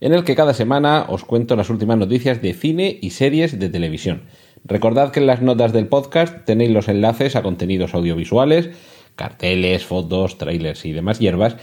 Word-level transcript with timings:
en 0.00 0.14
el 0.14 0.24
que 0.24 0.34
cada 0.34 0.54
semana 0.54 1.06
os 1.08 1.24
cuento 1.24 1.56
las 1.56 1.70
últimas 1.70 1.98
noticias 1.98 2.40
de 2.42 2.54
cine 2.54 2.98
y 3.00 3.10
series 3.10 3.58
de 3.58 3.68
televisión. 3.68 4.22
Recordad 4.64 5.10
que 5.10 5.20
en 5.20 5.26
las 5.26 5.42
notas 5.42 5.72
del 5.72 5.86
podcast 5.86 6.44
tenéis 6.44 6.70
los 6.70 6.88
enlaces 6.88 7.36
a 7.36 7.42
contenidos 7.42 7.94
audiovisuales, 7.94 8.70
carteles, 9.16 9.84
fotos, 9.84 10.38
trailers 10.38 10.84
y 10.84 10.92
demás 10.92 11.18
hierbas, 11.18 11.56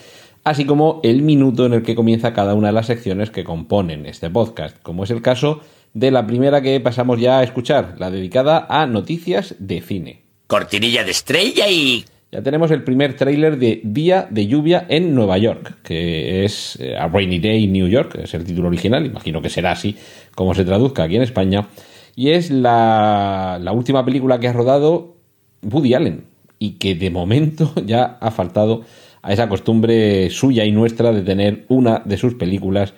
así 0.44 0.66
como 0.66 1.00
el 1.04 1.22
minuto 1.22 1.66
en 1.66 1.74
el 1.74 1.84
que 1.84 1.96
comienza 1.96 2.34
cada 2.34 2.54
una 2.54 2.68
de 2.68 2.74
las 2.74 2.88
secciones 2.88 3.30
que 3.32 3.44
componen 3.44 4.06
este 4.06 4.30
podcast, 4.30 4.82
como 4.82 5.04
es 5.04 5.12
el 5.12 5.22
caso 5.22 5.62
de 5.94 6.12
la 6.12 6.28
primera 6.28 6.62
que 6.62 6.80
pasamos 6.80 7.20
ya 7.20 7.40
a 7.40 7.44
escuchar, 7.44 7.96
la 7.98 8.12
dedicada 8.12 8.68
a 8.70 8.86
noticias 8.86 9.56
de 9.60 9.82
cine. 9.82 10.22
Cortinilla 10.48 11.04
de 11.04 11.12
estrella 11.12 11.68
y... 11.70 12.06
Ya 12.38 12.44
tenemos 12.44 12.70
el 12.70 12.84
primer 12.84 13.16
tráiler 13.16 13.58
de 13.58 13.82
Día 13.84 14.28
de 14.30 14.46
lluvia 14.46 14.86
en 14.90 15.16
Nueva 15.16 15.40
York, 15.40 15.80
que 15.82 16.46
es 16.46 16.78
eh, 16.80 16.96
A 16.96 17.08
Rainy 17.08 17.40
Day 17.40 17.64
in 17.64 17.74
New 17.74 17.88
York, 17.88 18.16
es 18.22 18.32
el 18.36 18.44
título 18.44 18.68
original, 18.68 19.08
imagino 19.08 19.42
que 19.42 19.50
será 19.50 19.72
así 19.72 19.96
como 20.36 20.54
se 20.54 20.64
traduzca 20.64 21.02
aquí 21.02 21.16
en 21.16 21.24
España, 21.24 21.68
y 22.16 22.30
es 22.30 22.52
la, 22.52 23.58
la 23.60 23.72
última 23.72 24.06
película 24.06 24.40
que 24.40 24.48
ha 24.50 24.54
rodado 24.54 25.16
Woody 25.64 25.96
Allen, 25.96 26.26
y 26.60 26.74
que 26.74 26.94
de 26.94 27.10
momento 27.10 27.74
ya 27.88 28.20
ha 28.22 28.30
faltado 28.30 28.84
a 29.24 29.34
esa 29.34 29.50
costumbre 29.50 30.30
suya 30.30 30.64
y 30.64 30.72
nuestra 30.72 31.12
de 31.12 31.24
tener 31.24 31.66
una 31.70 32.04
de 32.06 32.18
sus 32.18 32.36
películas 32.36 32.94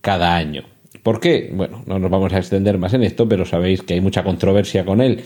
cada 0.00 0.34
año. 0.34 0.64
¿Por 1.04 1.20
qué? 1.20 1.52
Bueno, 1.54 1.84
no 1.86 2.00
nos 2.00 2.10
vamos 2.10 2.32
a 2.32 2.38
extender 2.38 2.78
más 2.78 2.92
en 2.92 3.04
esto, 3.04 3.28
pero 3.28 3.44
sabéis 3.44 3.82
que 3.82 3.94
hay 3.94 4.00
mucha 4.00 4.24
controversia 4.24 4.84
con 4.84 5.00
él 5.00 5.22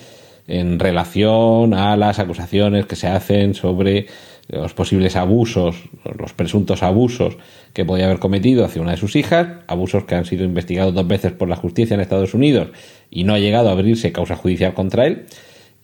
en 0.49 0.79
relación 0.79 1.75
a 1.75 1.97
las 1.97 2.19
acusaciones 2.19 2.87
que 2.87 2.97
se 2.97 3.07
hacen 3.07 3.55
sobre 3.55 4.07
los 4.49 4.73
posibles 4.73 5.15
abusos, 5.15 5.77
los 6.19 6.33
presuntos 6.33 6.83
abusos 6.83 7.37
que 7.75 7.85
podía 7.85 8.07
haber 8.07 8.19
cometido 8.19 8.65
hacia 8.65 8.81
una 8.81 8.93
de 8.93 8.97
sus 8.97 9.15
hijas, 9.15 9.47
abusos 9.67 10.05
que 10.05 10.15
han 10.15 10.25
sido 10.25 10.45
investigados 10.45 10.95
dos 10.95 11.07
veces 11.07 11.33
por 11.33 11.49
la 11.49 11.57
justicia 11.57 11.95
en 11.95 12.01
Estados 12.01 12.33
Unidos 12.33 12.69
y 13.11 13.25
no 13.25 13.35
ha 13.35 13.39
llegado 13.39 13.69
a 13.69 13.73
abrirse 13.73 14.11
causa 14.11 14.37
judicial 14.37 14.73
contra 14.73 15.07
él. 15.07 15.27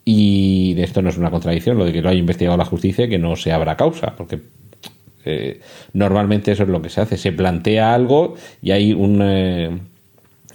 Y 0.06 0.74
esto 0.78 1.02
no 1.02 1.10
es 1.10 1.18
una 1.18 1.30
contradicción, 1.30 1.78
lo 1.78 1.84
de 1.84 1.92
que 1.92 2.02
lo 2.02 2.08
haya 2.08 2.18
investigado 2.18 2.56
la 2.56 2.64
justicia 2.64 3.04
y 3.04 3.08
que 3.08 3.18
no 3.18 3.36
se 3.36 3.52
abra 3.52 3.76
causa, 3.76 4.14
porque 4.16 4.40
eh, 5.24 5.60
normalmente 5.92 6.52
eso 6.52 6.64
es 6.64 6.68
lo 6.68 6.82
que 6.82 6.90
se 6.90 7.00
hace, 7.00 7.16
se 7.16 7.32
plantea 7.32 7.94
algo 7.94 8.34
y 8.62 8.70
hay 8.72 8.92
un, 8.92 9.20
eh, 9.22 9.70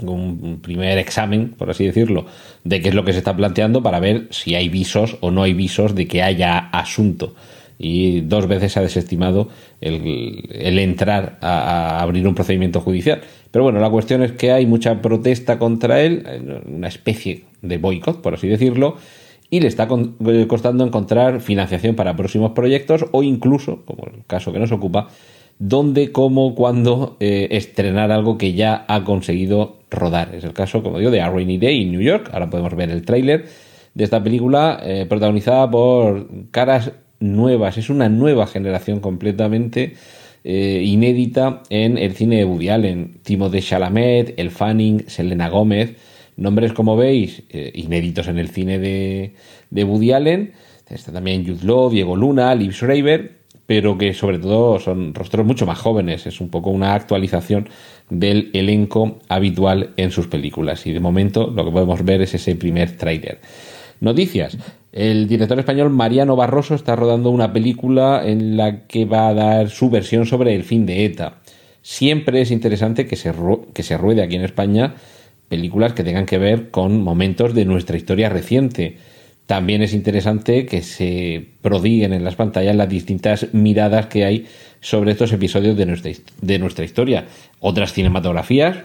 un 0.04 0.60
primer 0.62 0.98
examen, 0.98 1.50
por 1.50 1.70
así 1.70 1.86
decirlo, 1.86 2.26
de 2.64 2.82
qué 2.82 2.90
es 2.90 2.96
lo 2.96 3.06
que 3.06 3.14
se 3.14 3.20
está 3.20 3.36
planteando 3.36 3.84
para 3.84 4.00
ver 4.00 4.28
si 4.32 4.56
hay 4.56 4.70
visos 4.70 5.18
o 5.22 5.32
no 5.32 5.44
hay 5.44 5.54
visos 5.54 5.96
de 5.96 6.08
que 6.08 6.24
haya 6.24 6.58
asunto. 6.58 7.36
Y 7.82 8.22
dos 8.22 8.48
veces 8.48 8.74
se 8.74 8.80
ha 8.80 8.84
desestimado 8.84 9.48
el, 9.80 10.80
entrar 10.80 11.38
a, 11.42 11.60
a, 11.60 12.02
abrir 12.02 12.28
un 12.28 12.36
procedimiento 12.36 12.82
judicial. 12.82 13.22
Pero 13.52 13.64
bueno, 13.64 13.80
la 13.80 13.90
cuestión 13.90 14.22
es 14.22 14.34
que 14.34 14.52
hay 14.52 14.66
mucha 14.66 15.02
protesta 15.02 15.58
contra 15.58 16.02
él, 16.02 16.64
una 16.66 16.90
especie 16.90 17.46
de 17.62 17.78
boicot, 17.78 18.22
por 18.22 18.34
así 18.34 18.48
decirlo, 18.48 18.98
y 19.50 19.62
le 19.62 19.68
está 19.68 19.88
costando 20.48 20.86
encontrar 20.86 21.42
financiación 21.42 21.96
para 21.96 22.16
próximos 22.16 22.52
proyectos 22.52 23.06
o 23.12 23.24
incluso, 23.24 23.84
como 23.86 24.06
el 24.06 24.26
caso 24.28 24.52
que 24.52 24.60
nos 24.60 24.72
ocupa, 24.72 25.08
dónde, 25.60 26.12
cómo, 26.12 26.56
cuándo 26.56 27.18
eh, 27.20 27.50
estrenar 27.52 28.12
algo 28.12 28.38
que 28.38 28.54
ya 28.54 28.86
ha 28.88 29.04
conseguido 29.04 29.80
rodar. 29.92 30.34
Es 30.34 30.44
el 30.44 30.54
caso, 30.54 30.82
como 30.82 30.98
digo, 30.98 31.12
de 31.12 31.22
A 31.22 31.30
Rainy 31.30 31.58
Day 31.58 31.84
en 31.84 31.92
New 31.92 32.02
York. 32.02 32.30
Ahora 32.34 32.50
podemos 32.50 32.76
ver 32.76 32.90
el 32.90 33.04
tráiler 33.04 33.46
de 33.94 34.04
esta 34.04 34.24
película 34.24 34.80
eh, 34.84 35.06
protagonizada 35.08 35.70
por 35.70 36.28
caras 36.52 36.94
nuevas. 37.20 37.78
Es 37.78 37.90
una 37.90 38.10
nueva 38.10 38.48
generación 38.48 39.02
completamente 39.02 39.94
eh, 40.44 40.82
inédita 40.84 41.64
en 41.70 41.98
el 41.98 42.14
cine 42.14 42.38
de 42.38 42.46
Woody 42.46 42.70
Allen. 42.70 43.20
Timothée 43.24 43.62
Chalamet, 43.62 44.34
El 44.38 44.52
Fanning, 44.52 45.04
Selena 45.08 45.50
Gómez. 45.50 45.96
Nombres, 46.38 46.72
como 46.72 46.96
veis, 46.96 47.44
inéditos 47.74 48.30
en 48.30 48.40
el 48.40 48.48
cine 48.48 48.80
de, 48.80 49.34
de 49.72 49.84
Woody 49.84 50.14
Allen. 50.14 50.54
Está 50.90 51.12
también 51.12 51.46
Jude 51.46 51.66
Law, 51.66 51.90
Diego 51.90 52.16
Luna, 52.16 52.56
Liv 52.56 52.72
Schreiber, 52.72 53.39
pero 53.70 54.00
que 54.00 54.16
sobre 54.16 54.40
todo 54.40 54.80
son 54.80 55.14
rostros 55.14 55.46
mucho 55.46 55.68
más 55.68 55.78
jóvenes. 55.78 56.26
Es 56.26 56.42
un 56.42 56.50
poco 56.50 56.72
una 56.72 56.96
actualización 56.96 57.70
del 58.10 58.50
elenco 58.54 59.20
habitual 59.30 59.92
en 59.96 60.10
sus 60.10 60.26
películas. 60.26 60.88
Y 60.88 60.92
de 60.92 61.00
momento 61.00 61.54
lo 61.56 61.64
que 61.64 61.70
podemos 61.70 62.04
ver 62.04 62.24
es 62.24 62.34
ese 62.34 62.56
primer 62.56 62.98
tráiler. 62.98 63.40
Noticias. 64.00 64.58
El 64.92 65.28
director 65.28 65.60
español 65.60 65.92
Mariano 65.92 66.36
Barroso 66.36 66.74
está 66.74 66.96
rodando 66.96 67.30
una 67.30 67.54
película 67.54 68.24
en 68.26 68.58
la 68.58 68.88
que 68.88 69.06
va 69.06 69.28
a 69.28 69.36
dar 69.36 69.70
su 69.70 69.92
versión 69.92 70.26
sobre 70.26 70.56
el 70.56 70.64
fin 70.64 70.88
de 70.88 71.06
ETA. 71.06 71.36
Siempre 71.84 72.42
es 72.42 72.50
interesante 72.50 73.06
que 73.06 73.18
se, 73.18 73.32
que 73.76 73.84
se 73.84 73.98
ruede 74.00 74.24
aquí 74.24 74.36
en 74.36 74.46
España 74.46 74.96
películas 75.48 75.94
que 75.94 76.04
tengan 76.04 76.26
que 76.26 76.40
ver 76.40 76.72
con 76.72 77.04
momentos 77.04 77.54
de 77.54 77.66
nuestra 77.66 77.98
historia 77.98 78.30
reciente. 78.30 78.98
También 79.50 79.82
es 79.82 79.96
interesante 79.96 80.68
que 80.68 80.84
se 80.84 81.44
prodiguen 81.64 82.14
en 82.14 82.24
las 82.24 82.36
pantallas 82.36 82.76
las 82.76 82.88
distintas 82.88 83.48
miradas 83.52 84.06
que 84.06 84.24
hay 84.24 84.46
sobre 84.80 85.14
estos 85.14 85.34
episodios 85.34 85.76
de 85.76 85.88
nuestra, 85.88 86.12
de 86.40 86.60
nuestra 86.60 86.86
historia. 86.86 87.26
Otras 87.60 87.92
cinematografías, 87.92 88.78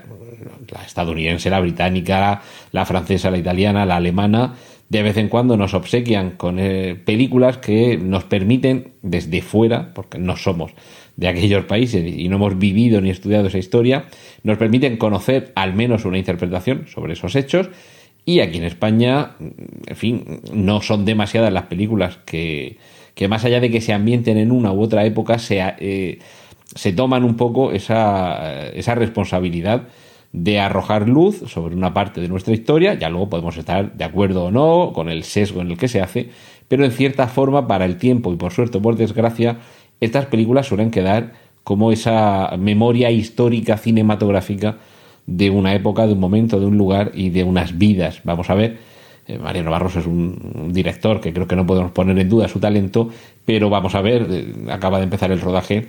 la 0.73 0.83
estadounidense, 0.83 1.51
la 1.51 1.61
británica, 1.61 2.41
la 2.73 2.87
francesa, 2.87 3.31
la 3.31 3.37
italiana, 3.37 3.85
la 3.85 3.97
alemana, 3.97 4.55
de 4.89 5.03
vez 5.03 5.19
en 5.19 5.29
cuando 5.29 5.59
nos 5.59 5.75
obsequian 5.75 6.31
con 6.31 6.59
eh, 6.59 6.95
películas 6.95 7.59
que 7.59 7.99
nos 7.99 8.25
permiten 8.25 8.95
desde 9.03 9.43
fuera, 9.43 9.93
porque 9.93 10.17
no 10.17 10.35
somos 10.39 10.73
de 11.17 11.29
aquellos 11.29 11.67
países 11.67 12.11
y 12.11 12.27
no 12.31 12.37
hemos 12.37 12.59
vivido 12.59 13.03
ni 13.03 13.11
estudiado 13.11 13.49
esa 13.49 13.59
historia, 13.59 14.07
nos 14.43 14.57
permiten 14.57 14.97
conocer 14.97 15.53
al 15.57 15.75
menos 15.75 16.07
una 16.07 16.17
interpretación 16.17 16.87
sobre 16.89 17.13
esos 17.13 17.37
hechos 17.37 17.69
y 18.27 18.41
aquí 18.41 18.59
en 18.59 18.65
España, 18.65 19.33
en 19.39 19.97
fin, 19.97 20.41
no 20.53 20.81
son 20.81 21.05
demasiadas 21.05 21.53
las 21.53 21.65
películas 21.65 22.19
que, 22.25 22.79
que 23.15 23.29
más 23.29 23.45
allá 23.45 23.61
de 23.61 23.71
que 23.71 23.81
se 23.81 23.93
ambienten 23.93 24.39
en 24.39 24.51
una 24.51 24.73
u 24.73 24.81
otra 24.81 25.05
época, 25.05 25.39
se, 25.39 25.63
eh, 25.79 26.19
toman 26.97 27.25
un 27.25 27.37
poco 27.37 27.73
esa, 27.73 28.69
esa 28.71 28.95
responsabilidad 28.95 29.89
de 30.33 30.59
arrojar 30.59 31.09
luz 31.09 31.45
sobre 31.47 31.77
una 31.77 31.95
parte 31.95 32.21
de 32.21 32.29
nuestra 32.29 32.55
historia, 32.55 32.95
ya 32.95 33.09
luego 33.09 33.29
podemos 33.29 33.57
estar 33.57 33.93
de 33.93 34.05
acuerdo 34.05 34.47
o 34.47 34.51
no 34.51 34.93
con 34.93 35.09
el 35.09 35.23
sesgo 35.23 35.61
en 35.61 35.71
el 35.71 35.79
que 35.79 35.87
se 35.87 36.01
hace, 36.01 36.31
pero 36.67 36.85
en 36.85 36.91
cierta 36.91 37.29
forma 37.29 37.69
para 37.69 37.85
el 37.85 37.99
tiempo 37.99 38.33
y 38.33 38.37
por 38.37 38.53
suerte 38.53 38.79
o 38.79 38.83
por 38.83 38.97
desgracia, 38.97 39.59
estas 40.01 40.27
películas 40.27 40.67
suelen 40.67 40.91
quedar 40.91 41.35
como 41.63 41.93
esa 41.93 42.57
memoria 42.59 43.11
histórica 43.11 43.77
cinematográfica 43.77 44.79
de 45.27 45.51
una 45.51 45.75
época, 45.75 46.07
de 46.07 46.13
un 46.13 46.21
momento, 46.21 46.61
de 46.61 46.67
un 46.67 46.77
lugar 46.77 47.13
y 47.15 47.31
de 47.31 47.45
unas 47.45 47.79
vidas. 47.79 48.21
Vamos 48.25 48.51
a 48.51 48.55
ver, 48.55 48.79
eh, 49.27 49.39
Mariano 49.39 49.71
Barroso 49.71 50.01
es 50.01 50.07
un, 50.07 50.71
director 50.73 51.21
que 51.21 51.33
creo 51.33 51.47
que 51.47 51.57
no 51.57 51.67
podemos 51.67 51.93
poner 51.93 52.19
en 52.19 52.29
duda 52.29 52.49
su 52.49 52.61
talento, 52.61 53.09
pero 53.45 53.71
vamos 53.71 53.95
a 53.95 54.03
ver, 54.03 54.27
eh, 54.31 54.55
acaba 54.71 54.99
de 54.99 55.05
empezar 55.05 55.31
el 55.33 55.41
rodaje 55.41 55.89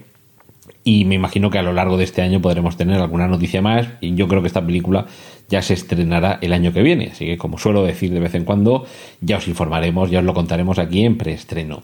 y 0.84 1.06
me 1.06 1.16
imagino 1.16 1.50
que 1.50 1.58
a 1.58 1.64
lo 1.64 1.74
largo 1.74 1.98
de 1.98 2.06
este 2.06 2.22
año 2.22 2.42
podremos 2.42 2.78
tener 2.78 3.02
alguna 3.02 3.28
noticia 3.28 3.62
más 3.62 3.88
y 4.02 4.16
yo 4.16 4.28
creo 4.28 4.42
que 4.42 4.48
esta 4.48 4.66
película 4.66 5.06
ya 5.50 5.62
se 5.62 5.74
estrenará 5.74 6.40
el 6.42 6.54
año 6.54 6.72
que 6.72 6.82
viene, 6.82 7.10
así 7.12 7.26
que 7.26 7.38
como 7.38 7.58
suelo 7.58 7.84
decir 7.84 8.12
de 8.12 8.20
vez 8.20 8.36
en 8.36 8.46
cuando, 8.46 8.86
ya 9.20 9.38
os 9.38 9.48
informaremos, 9.48 10.10
ya 10.10 10.20
os 10.20 10.26
lo 10.26 10.34
contaremos 10.34 10.80
aquí 10.80 11.04
en 11.04 11.18
preestreno. 11.18 11.84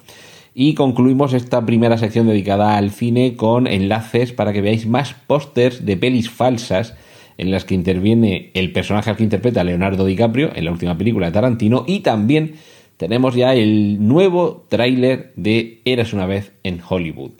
Y 0.53 0.73
concluimos 0.73 1.33
esta 1.33 1.65
primera 1.65 1.97
sección 1.97 2.27
dedicada 2.27 2.77
al 2.77 2.91
cine 2.91 3.35
con 3.35 3.67
enlaces 3.67 4.33
para 4.33 4.51
que 4.51 4.61
veáis 4.61 4.85
más 4.85 5.13
pósters 5.13 5.85
de 5.85 5.95
pelis 5.95 6.29
falsas 6.29 6.93
en 7.37 7.51
las 7.51 7.65
que 7.65 7.75
interviene 7.75 8.51
el 8.53 8.71
personaje 8.71 9.09
al 9.09 9.17
que 9.17 9.23
interpreta 9.23 9.63
Leonardo 9.63 10.05
DiCaprio 10.05 10.51
en 10.55 10.65
la 10.65 10.71
última 10.71 10.97
película 10.97 11.27
de 11.27 11.31
Tarantino 11.31 11.83
y 11.87 12.01
también 12.01 12.55
tenemos 12.97 13.35
ya 13.35 13.55
el 13.55 14.07
nuevo 14.07 14.65
tráiler 14.69 15.33
de 15.35 15.81
Eras 15.85 16.13
una 16.13 16.27
vez 16.27 16.51
en 16.63 16.81
Hollywood. 16.87 17.31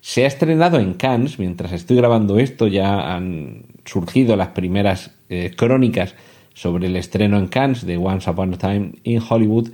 Se 0.00 0.24
ha 0.24 0.26
estrenado 0.26 0.80
en 0.80 0.94
Cannes, 0.94 1.38
mientras 1.38 1.72
estoy 1.72 1.96
grabando 1.96 2.38
esto 2.38 2.66
ya 2.66 3.14
han 3.14 3.66
surgido 3.84 4.36
las 4.36 4.48
primeras 4.48 5.12
eh, 5.28 5.52
crónicas 5.56 6.16
sobre 6.52 6.88
el 6.88 6.96
estreno 6.96 7.38
en 7.38 7.46
Cannes 7.46 7.86
de 7.86 7.96
Once 7.96 8.28
Upon 8.28 8.54
a 8.54 8.58
Time 8.58 8.92
in 9.04 9.22
Hollywood 9.26 9.70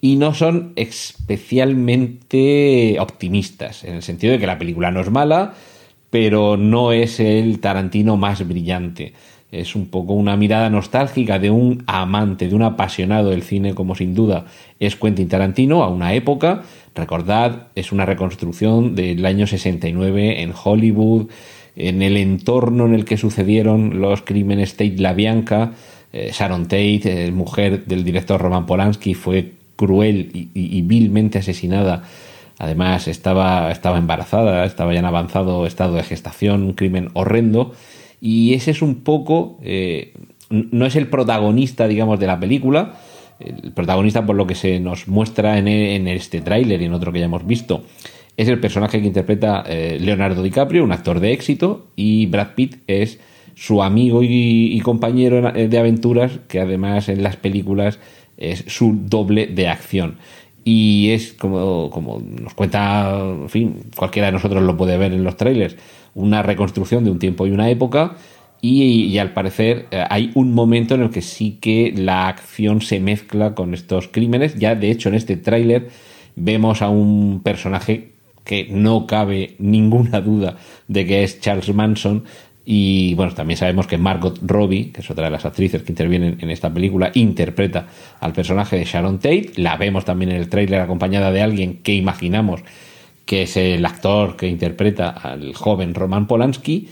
y 0.00 0.16
no 0.16 0.34
son 0.34 0.72
especialmente 0.76 2.96
optimistas, 3.00 3.82
en 3.84 3.96
el 3.96 4.02
sentido 4.02 4.32
de 4.32 4.38
que 4.38 4.46
la 4.46 4.58
película 4.58 4.90
no 4.90 5.00
es 5.00 5.10
mala, 5.10 5.54
pero 6.10 6.56
no 6.56 6.92
es 6.92 7.20
el 7.20 7.60
Tarantino 7.60 8.16
más 8.16 8.46
brillante. 8.46 9.12
es 9.50 9.74
un 9.74 9.86
poco 9.86 10.12
una 10.12 10.36
mirada 10.36 10.68
nostálgica 10.68 11.38
de 11.38 11.50
un 11.50 11.82
amante, 11.86 12.48
de 12.48 12.54
un 12.54 12.62
apasionado 12.62 13.30
del 13.30 13.42
cine, 13.42 13.74
como 13.74 13.94
sin 13.94 14.14
duda 14.14 14.44
es 14.80 14.96
Quentin 14.96 15.28
Tarantino, 15.28 15.82
a 15.82 15.88
una 15.88 16.14
época. 16.14 16.62
Recordad, 16.94 17.68
es 17.74 17.92
una 17.92 18.06
reconstrucción 18.06 18.94
del 18.94 19.24
año 19.24 19.46
69 19.46 20.42
en 20.42 20.52
Hollywood, 20.52 21.28
en 21.76 22.02
el 22.02 22.16
entorno 22.16 22.86
en 22.86 22.94
el 22.94 23.04
que 23.04 23.16
sucedieron 23.16 24.00
los 24.00 24.22
crímenes 24.22 24.72
Tate 24.72 24.96
LaBianca. 24.98 25.72
Eh, 26.12 26.30
Sharon 26.32 26.64
Tate, 26.64 27.26
eh, 27.26 27.30
mujer 27.30 27.84
del 27.84 28.04
director 28.04 28.40
Roman 28.40 28.66
Polanski, 28.66 29.14
fue 29.14 29.52
cruel 29.76 30.30
y, 30.32 30.82
vilmente 30.82 31.38
asesinada. 31.38 32.02
Además, 32.58 33.06
estaba, 33.06 33.70
estaba 33.70 33.98
embarazada, 33.98 34.64
estaba 34.64 34.92
ya 34.92 34.98
en 34.98 35.04
avanzado 35.04 35.66
estado 35.66 35.94
de 35.94 36.02
gestación, 36.02 36.62
un 36.64 36.72
crimen 36.72 37.10
horrendo. 37.14 37.72
Y 38.20 38.54
ese 38.54 38.72
es 38.72 38.82
un 38.82 38.96
poco, 38.96 39.58
eh, 39.62 40.12
no 40.50 40.86
es 40.86 40.96
el 40.96 41.08
protagonista, 41.08 41.86
digamos, 41.86 42.18
de 42.18 42.26
la 42.26 42.40
película, 42.40 42.94
el 43.38 43.72
protagonista 43.72 44.26
por 44.26 44.34
lo 44.34 44.46
que 44.46 44.56
se 44.56 44.80
nos 44.80 45.06
muestra 45.06 45.58
en, 45.58 45.68
en 45.68 46.08
este 46.08 46.40
tráiler 46.40 46.82
y 46.82 46.86
en 46.86 46.94
otro 46.94 47.12
que 47.12 47.20
ya 47.20 47.26
hemos 47.26 47.46
visto, 47.46 47.84
es 48.36 48.48
el 48.48 48.58
personaje 48.58 49.00
que 49.00 49.06
interpreta 49.06 49.62
eh, 49.66 49.98
Leonardo 50.00 50.42
DiCaprio, 50.42 50.82
un 50.82 50.92
actor 50.92 51.20
de 51.20 51.32
éxito, 51.32 51.86
y 51.94 52.26
Brad 52.26 52.54
Pitt 52.56 52.78
es 52.88 53.20
su 53.54 53.82
amigo 53.82 54.22
y, 54.22 54.72
y, 54.72 54.80
compañero 54.80 55.52
de 55.52 55.78
aventuras, 55.78 56.38
que 56.48 56.60
además 56.60 57.08
en 57.08 57.24
las 57.24 57.36
películas 57.36 57.98
es 58.36 58.64
su 58.68 58.96
doble 58.96 59.48
de 59.48 59.66
acción. 59.66 60.18
Y 60.70 61.12
es 61.12 61.32
como, 61.32 61.88
como 61.88 62.20
nos 62.20 62.52
cuenta, 62.52 63.18
en 63.20 63.48
fin, 63.48 63.84
cualquiera 63.96 64.26
de 64.26 64.32
nosotros 64.32 64.62
lo 64.62 64.76
puede 64.76 64.98
ver 64.98 65.14
en 65.14 65.24
los 65.24 65.34
trailers, 65.34 65.76
una 66.14 66.42
reconstrucción 66.42 67.04
de 67.04 67.10
un 67.10 67.18
tiempo 67.18 67.46
y 67.46 67.52
una 67.52 67.70
época. 67.70 68.16
Y, 68.60 68.82
y, 68.82 69.18
al 69.18 69.32
parecer 69.32 69.86
eh, 69.90 70.04
hay 70.10 70.30
un 70.34 70.52
momento 70.52 70.94
en 70.94 71.00
el 71.00 71.10
que 71.10 71.22
sí 71.22 71.56
que 71.58 71.94
la 71.96 72.28
acción 72.28 72.82
se 72.82 73.00
mezcla 73.00 73.54
con 73.54 73.72
estos 73.72 74.08
crímenes. 74.08 74.58
Ya 74.58 74.74
de 74.74 74.90
hecho 74.90 75.08
en 75.08 75.14
este 75.14 75.38
tráiler 75.38 75.88
vemos 76.36 76.82
a 76.82 76.90
un 76.90 77.40
personaje 77.42 78.10
que 78.44 78.68
no 78.70 79.06
cabe 79.06 79.56
ninguna 79.58 80.20
duda 80.20 80.58
de 80.86 81.06
que 81.06 81.24
es 81.24 81.40
Charles 81.40 81.74
Manson. 81.74 82.24
Y 82.70 83.14
bueno, 83.14 83.32
también 83.32 83.56
sabemos 83.56 83.86
que 83.86 83.96
Margot 83.96 84.38
Robbie, 84.42 84.92
que 84.92 85.00
es 85.00 85.10
otra 85.10 85.24
de 85.24 85.30
las 85.30 85.46
actrices 85.46 85.82
que 85.82 85.90
intervienen 85.90 86.36
en 86.38 86.50
esta 86.50 86.68
película, 86.70 87.10
interpreta 87.14 87.86
al 88.20 88.34
personaje 88.34 88.76
de 88.76 88.84
Sharon 88.84 89.20
Tate. 89.20 89.52
La 89.56 89.78
vemos 89.78 90.04
también 90.04 90.32
en 90.32 90.36
el 90.36 90.50
tráiler 90.50 90.82
acompañada 90.82 91.32
de 91.32 91.40
alguien 91.40 91.78
que 91.78 91.94
imaginamos 91.94 92.60
que 93.24 93.44
es 93.44 93.56
el 93.56 93.86
actor 93.86 94.36
que 94.36 94.48
interpreta 94.48 95.08
al 95.08 95.54
joven 95.54 95.94
Roman 95.94 96.26
Polanski. 96.26 96.88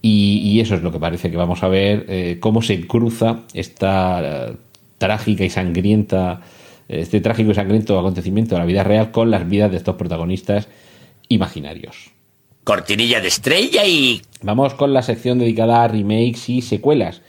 Y, 0.00 0.58
eso 0.58 0.74
es 0.74 0.82
lo 0.82 0.90
que 0.90 0.98
parece 0.98 1.30
que 1.30 1.36
vamos 1.36 1.62
a 1.62 1.68
ver, 1.68 2.04
eh, 2.08 2.38
cómo 2.40 2.60
se 2.60 2.84
cruza 2.88 3.42
esta 3.54 4.50
uh, 4.50 4.56
trágica 4.98 5.44
y 5.44 5.50
sangrienta, 5.50 6.40
este 6.88 7.20
trágico 7.20 7.52
y 7.52 7.54
sangriento 7.54 7.96
acontecimiento 7.96 8.56
de 8.56 8.58
la 8.58 8.66
vida 8.66 8.82
real 8.82 9.12
con 9.12 9.30
las 9.30 9.48
vidas 9.48 9.70
de 9.70 9.76
estos 9.76 9.94
protagonistas 9.94 10.66
imaginarios. 11.28 12.11
Cortinilla 12.64 13.20
de 13.20 13.28
estrella 13.28 13.84
y... 13.86 14.22
Vamos 14.42 14.74
con 14.74 14.92
la 14.92 15.02
sección 15.02 15.38
dedicada 15.38 15.84
a 15.84 15.88
remakes 15.88 16.48
y 16.48 16.62
secuelas. 16.62 17.22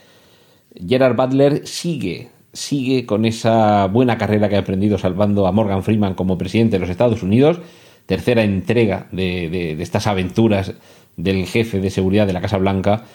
Gerard 0.75 1.15
Butler 1.15 1.67
sigue, 1.67 2.31
sigue 2.53 3.05
con 3.05 3.25
esa 3.25 3.85
buena 3.87 4.17
carrera 4.17 4.49
que 4.49 4.55
ha 4.55 4.59
aprendido 4.59 4.97
salvando 4.97 5.45
a 5.45 5.51
Morgan 5.51 5.83
Freeman 5.83 6.15
como 6.15 6.37
presidente 6.37 6.75
de 6.75 6.79
los 6.79 6.89
Estados 6.89 7.21
Unidos. 7.21 7.59
Tercera 8.05 8.43
entrega 8.43 9.07
de, 9.11 9.49
de, 9.49 9.75
de 9.75 9.83
estas 9.83 10.07
aventuras 10.07 10.73
del 11.17 11.45
jefe 11.45 11.79
de 11.79 11.89
seguridad 11.89 12.27
de 12.27 12.33
la 12.33 12.41
Casa 12.41 12.57
Blanca, 12.57 13.05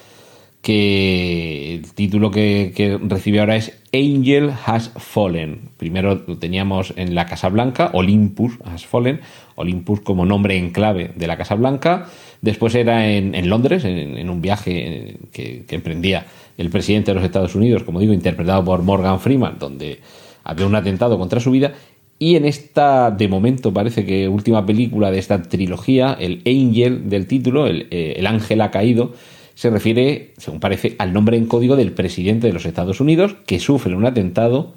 que 0.61 1.75
el 1.75 1.93
título 1.93 2.31
que, 2.31 2.73
que, 2.75 2.97
recibe 2.97 3.39
ahora 3.39 3.55
es 3.55 3.77
Angel 3.93 4.51
Has 4.65 4.91
Fallen. 4.97 5.69
Primero 5.77 6.21
lo 6.27 6.37
teníamos 6.37 6.93
en 6.97 7.15
la 7.15 7.25
Casa 7.25 7.49
Blanca, 7.49 7.91
Olympus 7.93 8.57
Has 8.65 8.85
Fallen, 8.85 9.21
Olympus 9.55 10.01
como 10.01 10.25
nombre 10.25 10.57
en 10.57 10.71
clave 10.71 11.11
de 11.15 11.27
la 11.27 11.37
Casa 11.37 11.55
Blanca. 11.55 12.07
Después 12.41 12.75
era 12.75 13.09
en, 13.09 13.35
en 13.35 13.49
Londres, 13.49 13.83
en, 13.85 14.29
un 14.29 14.41
viaje 14.41 15.17
que, 15.31 15.65
que, 15.65 15.75
emprendía 15.75 16.25
el 16.57 16.69
presidente 16.69 17.11
de 17.11 17.15
los 17.15 17.23
Estados 17.23 17.55
Unidos, 17.55 17.83
como 17.83 17.99
digo, 17.99 18.13
interpretado 18.13 18.63
por 18.63 18.81
Morgan 18.81 19.19
Freeman, 19.19 19.59
donde 19.59 19.99
había 20.43 20.65
un 20.65 20.75
atentado 20.75 21.17
contra 21.17 21.39
su 21.39 21.51
vida. 21.51 21.73
Y 22.17 22.35
en 22.35 22.45
esta, 22.45 23.11
de 23.11 23.27
momento, 23.29 23.73
parece 23.73 24.05
que 24.05 24.27
última 24.27 24.65
película 24.65 25.09
de 25.09 25.19
esta 25.19 25.41
trilogía, 25.41 26.17
el 26.19 26.41
Angel 26.45 27.09
del 27.09 27.27
título, 27.27 27.65
el, 27.65 27.87
eh, 27.91 28.15
el 28.17 28.27
ángel 28.27 28.59
ha 28.61 28.71
caído, 28.71 29.13
se 29.59 29.69
refiere, 29.69 30.31
según 30.37 30.61
parece, 30.61 30.95
al 30.99 31.11
nombre 31.11 31.35
en 31.35 31.45
código 31.45 31.75
del 31.75 31.91
presidente 31.91 32.47
de 32.47 32.53
los 32.53 32.65
Estados 32.65 33.01
Unidos 33.01 33.35
que 33.45 33.59
sufre 33.59 33.93
un 33.93 34.05
atentado 34.05 34.71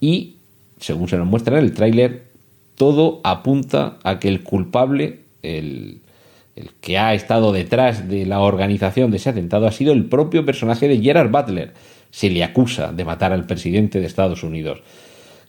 y, 0.00 0.36
según 0.80 1.06
se 1.06 1.18
nos 1.18 1.26
muestra 1.26 1.58
en 1.58 1.64
el 1.64 1.74
tráiler, 1.74 2.22
todo 2.76 3.20
apunta 3.24 3.98
a 4.04 4.18
que 4.18 4.28
el 4.28 4.42
culpable, 4.42 5.18
el, 5.42 6.00
el, 6.56 6.70
que 6.80 6.96
ha 6.96 7.12
estado 7.12 7.52
detrás 7.52 8.08
de 8.08 8.24
la 8.24 8.40
organización 8.40 9.10
de 9.10 9.18
ese 9.18 9.28
atentado, 9.28 9.66
ha 9.66 9.72
sido 9.72 9.92
el 9.92 10.06
propio 10.06 10.46
personaje 10.46 10.88
de 10.88 10.98
Gerard 10.98 11.30
Butler. 11.30 11.74
Se 12.10 12.30
le 12.30 12.42
acusa 12.42 12.92
de 12.92 13.04
matar 13.04 13.34
al 13.34 13.44
presidente 13.46 14.00
de 14.00 14.06
Estados 14.06 14.42
Unidos. 14.42 14.80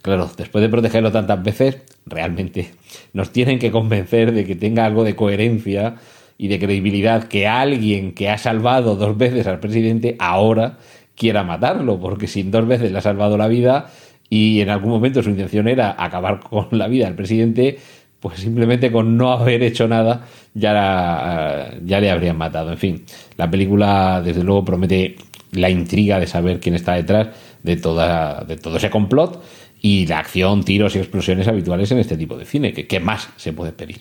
Claro, 0.02 0.30
después 0.36 0.62
de 0.62 0.68
protegerlo 0.68 1.14
tantas 1.14 1.42
veces, 1.42 1.78
realmente 2.06 2.72
nos 3.14 3.32
tienen 3.32 3.60
que 3.60 3.72
convencer 3.72 4.34
de 4.34 4.44
que 4.46 4.56
tenga 4.56 4.86
algo 4.86 5.06
de 5.06 5.16
coherencia 5.16 5.96
y 6.38 6.48
de 6.48 6.60
credibilidad 6.60 7.24
que 7.24 7.48
alguien 7.48 8.14
que 8.14 8.30
ha 8.30 8.38
salvado 8.38 8.96
dos 8.96 9.18
veces 9.18 9.48
al 9.48 9.60
presidente 9.60 10.16
ahora 10.20 10.78
quiera 11.16 11.44
matarlo, 11.44 12.00
porque 12.00 12.28
si 12.28 12.44
dos 12.44 12.68
veces 12.68 12.92
le 12.92 12.98
ha 13.00 13.02
salvado 13.02 13.38
la 13.38 13.48
vida 13.48 13.90
y 14.30 14.62
en 14.62 14.70
algún 14.70 14.92
momento 14.92 15.24
su 15.24 15.30
intención 15.30 15.68
era 15.68 15.96
acabar 15.98 16.40
con 16.40 16.68
la 16.72 16.88
vida 16.88 17.06
del 17.06 17.16
presidente, 17.16 17.80
pues 18.20 18.40
simplemente 18.40 18.92
con 18.92 19.18
no 19.18 19.32
haber 19.32 19.64
hecho 19.64 19.88
nada 19.88 20.26
ya, 20.54 20.74
la, 20.74 21.74
ya 21.84 22.00
le 22.00 22.12
habrían 22.12 22.38
matado. 22.38 22.72
En 22.72 22.78
fin, 22.78 23.04
la 23.36 23.50
película 23.50 24.22
desde 24.24 24.44
luego 24.44 24.66
promete 24.66 25.16
la 25.52 25.70
intriga 25.70 26.20
de 26.20 26.28
saber 26.28 26.60
quién 26.60 26.76
está 26.76 26.94
detrás 26.94 27.30
de, 27.64 27.78
toda, 27.78 28.44
de 28.44 28.58
todo 28.58 28.78
ese 28.78 28.90
complot 28.90 29.42
y 29.82 30.08
la 30.08 30.20
acción, 30.20 30.64
tiros 30.64 30.96
y 30.96 31.00
explosiones 31.00 31.48
habituales 31.48 31.92
en 31.92 32.00
este 32.00 32.18
tipo 32.18 32.38
de 32.38 32.46
cine. 32.46 32.74
que 32.74 32.88
qué 32.88 33.00
más 33.00 33.30
se 33.38 33.54
puede 33.54 33.72
pedir? 33.72 34.00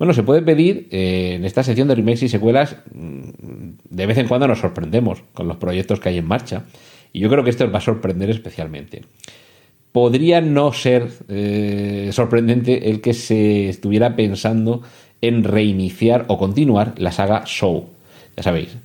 Bueno, 0.00 0.14
se 0.14 0.22
puede 0.22 0.40
pedir 0.40 0.88
eh, 0.92 1.34
en 1.34 1.44
esta 1.44 1.62
sección 1.62 1.86
de 1.86 1.94
remakes 1.94 2.22
y 2.22 2.30
secuelas, 2.30 2.74
de 2.90 4.06
vez 4.06 4.16
en 4.16 4.28
cuando 4.28 4.48
nos 4.48 4.58
sorprendemos 4.58 5.22
con 5.34 5.46
los 5.46 5.58
proyectos 5.58 6.00
que 6.00 6.08
hay 6.08 6.16
en 6.16 6.26
marcha. 6.26 6.64
Y 7.12 7.20
yo 7.20 7.28
creo 7.28 7.44
que 7.44 7.50
esto 7.50 7.66
os 7.66 7.74
va 7.74 7.78
a 7.78 7.82
sorprender 7.82 8.30
especialmente. 8.30 9.02
Podría 9.92 10.40
no 10.40 10.72
ser 10.72 11.06
eh, 11.28 12.08
sorprendente 12.14 12.88
el 12.88 13.02
que 13.02 13.12
se 13.12 13.68
estuviera 13.68 14.16
pensando 14.16 14.80
en 15.20 15.44
reiniciar 15.44 16.24
o 16.28 16.38
continuar 16.38 16.94
la 16.96 17.12
saga 17.12 17.42
Show. 17.44 17.90
Ya 18.38 18.42
sabéis, 18.42 18.78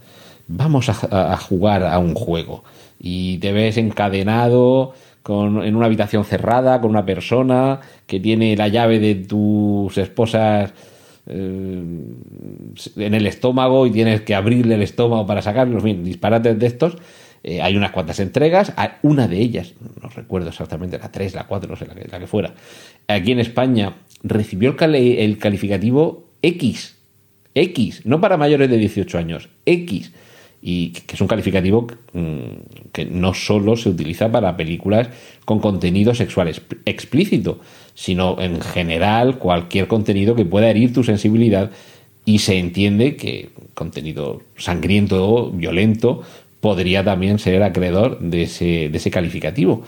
vamos 0.50 0.90
a, 0.90 1.38
jugar 1.38 1.86
a 1.86 1.98
un 1.98 2.14
juego 2.14 2.66
y 3.00 3.38
te 3.38 3.54
ves 3.54 3.78
encadenado 3.78 4.94
en 5.30 5.76
una 5.78 5.86
habitación 5.86 6.26
cerrada 6.26 6.82
con 6.82 6.90
una 6.90 7.06
persona 7.06 7.80
que 8.06 8.20
tiene 8.20 8.58
la 8.58 8.68
llave 8.68 9.00
de 9.00 9.16
tus 9.16 9.98
esposas 9.98 10.74
en 11.28 13.14
el 13.14 13.26
estómago 13.28 13.88
y 13.88 13.92
tienes 13.92 14.22
que 14.22 14.36
abrirle 14.36 14.76
el 14.76 14.82
estómago 14.82 15.26
para 15.26 15.42
sacarlos. 15.42 15.84
Bien, 15.84 16.04
disparates 16.04 16.58
de 16.58 16.68
estos. 16.68 16.98
Eh, 17.44 17.62
hay 17.62 17.78
unas 17.78 17.92
cuantas 17.92 18.20
entregas, 18.20 18.74
una 19.04 19.28
de 19.28 19.38
ellas, 19.38 19.76
no 20.02 20.10
recuerdo 20.10 20.50
exactamente, 20.50 20.98
la 20.98 21.12
3, 21.12 21.36
la 21.36 21.44
4, 21.46 21.70
no 21.70 21.76
sé, 21.76 21.86
la 21.86 22.20
que, 22.20 22.26
fuera, 22.26 22.56
aquí 23.08 23.34
en 23.34 23.40
España 23.40 23.98
recibió 24.24 24.76
el, 24.80 24.96
el 24.96 25.38
calificativo 25.38 26.26
X. 26.42 26.96
X, 27.54 28.02
no 28.04 28.20
para 28.20 28.38
mayores 28.38 28.68
de 28.68 28.78
18 28.78 29.18
años, 29.20 29.50
X 29.68 30.12
y 30.68 30.90
que 30.90 31.14
es 31.14 31.22
un 31.22 31.28
calificativo 31.28 31.86
que 32.92 33.06
no 33.06 33.36
solo 33.36 33.78
se 33.78 33.90
utiliza 33.90 34.32
para 34.32 34.58
películas 34.58 35.10
con 35.46 35.60
contenido 35.60 36.16
sexual 36.16 36.52
explícito, 36.86 37.60
sino 37.94 38.42
en 38.42 38.60
general 38.62 39.38
cualquier 39.38 39.88
contenido 39.88 40.34
que 40.34 40.44
pueda 40.44 40.68
herir 40.68 40.92
tu 40.92 41.04
sensibilidad 41.04 41.70
y 42.26 42.40
se 42.40 42.58
entiende 42.58 43.16
que 43.16 43.50
contenido 43.76 44.42
sangriento 44.58 45.30
o 45.30 45.52
violento 45.52 46.24
podría 46.62 47.04
también 47.04 47.38
ser 47.38 47.62
acreedor 47.62 48.18
de 48.20 48.42
ese, 48.42 48.90
de 48.90 48.98
ese 48.98 49.12
calificativo. 49.12 49.84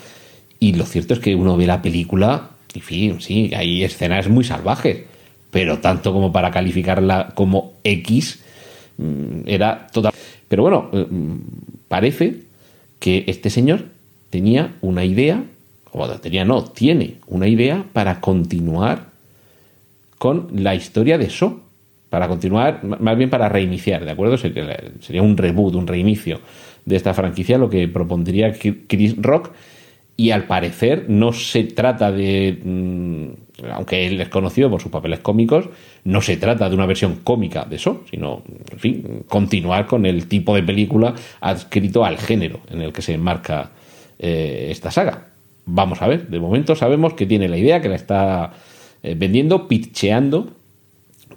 Y 0.60 0.74
lo 0.74 0.86
cierto 0.86 1.16
es 1.16 1.20
que 1.20 1.34
uno 1.34 1.58
ve 1.58 1.66
la 1.66 1.82
película 1.82 2.52
y 2.76 2.82
fin, 2.82 3.20
sí, 3.20 3.50
hay 3.56 3.84
escenas 3.84 4.30
muy 4.30 4.44
salvajes, 4.44 5.06
pero 5.50 5.80
tanto 5.80 6.14
como 6.14 6.32
para 6.32 6.52
calificarla 6.52 7.32
como 7.34 7.74
X, 7.84 8.44
era 9.48 9.88
total. 9.88 10.14
Pero 10.48 10.63
bueno, 10.63 10.89
eh, 10.94 11.06
parece 11.88 12.42
que 13.00 13.25
este 13.27 13.50
señor 13.50 13.86
tenía 14.30 14.75
una 14.82 15.06
idea, 15.06 15.44
o 15.92 16.08
tenía 16.20 16.46
no, 16.46 16.63
tiene 16.63 17.16
una 17.27 17.48
idea 17.48 17.86
para 17.94 18.20
continuar 18.22 19.08
con 20.18 20.50
la 20.54 20.75
historia 20.75 21.18
de 21.18 21.30
So. 21.30 21.62
para 22.10 22.27
continuar, 22.27 22.84
más 22.84 23.18
bien 23.18 23.30
para 23.30 23.50
reiniciar, 23.50 24.06
¿de 24.06 24.12
acuerdo? 24.12 24.38
Sería 24.38 25.22
un 25.22 25.36
reboot, 25.36 25.75
un 25.75 25.88
reinicio 25.88 26.39
de 26.86 26.96
esta 26.96 27.13
franquicia, 27.13 27.58
lo 27.58 27.70
que 27.70 27.88
propondría 27.88 28.54
Chris 28.54 29.16
Rock. 29.18 29.51
Y 30.20 30.32
al 30.32 30.46
parecer 30.46 31.06
no 31.08 31.32
se 31.32 31.64
trata 31.64 32.12
de, 32.12 32.60
mm, 32.64 33.64
aunque 33.72 34.08
él 34.08 34.20
es 34.20 34.30
conocido 34.30 34.70
por 34.70 34.82
sus 34.82 34.92
papeles 34.92 35.20
cómicos, 35.20 35.70
no 36.04 36.22
se 36.22 36.38
trata 36.38 36.68
de 36.68 36.76
una 36.76 36.88
versión 36.88 37.18
cómica 37.24 37.66
de 37.66 37.76
eso, 37.76 38.04
sino, 38.10 38.42
en 38.72 38.80
fin, 38.80 39.24
continuar 39.28 39.86
con 39.86 40.08
el 40.08 40.28
tipo 40.28 40.56
de 40.56 40.64
película 40.64 41.14
adscrito 41.40 42.04
al 42.04 42.18
género 42.18 42.60
en 42.72 42.82
el 42.82 42.92
que 42.92 43.04
se 43.04 43.14
enmarca 43.14 43.70
eh, 44.18 44.70
esta 44.72 44.90
saga. 44.90 45.28
Vamos 45.66 46.02
a 46.02 46.08
ver, 46.08 46.28
de 46.28 46.40
momento 46.40 46.76
sabemos 46.76 47.14
que 47.14 47.28
tiene 47.28 47.48
la 47.48 47.58
idea, 47.58 47.82
que 47.82 47.90
la 47.90 47.96
está 47.96 48.54
eh, 49.04 49.16
vendiendo, 49.16 49.68
pitcheando 49.68 50.50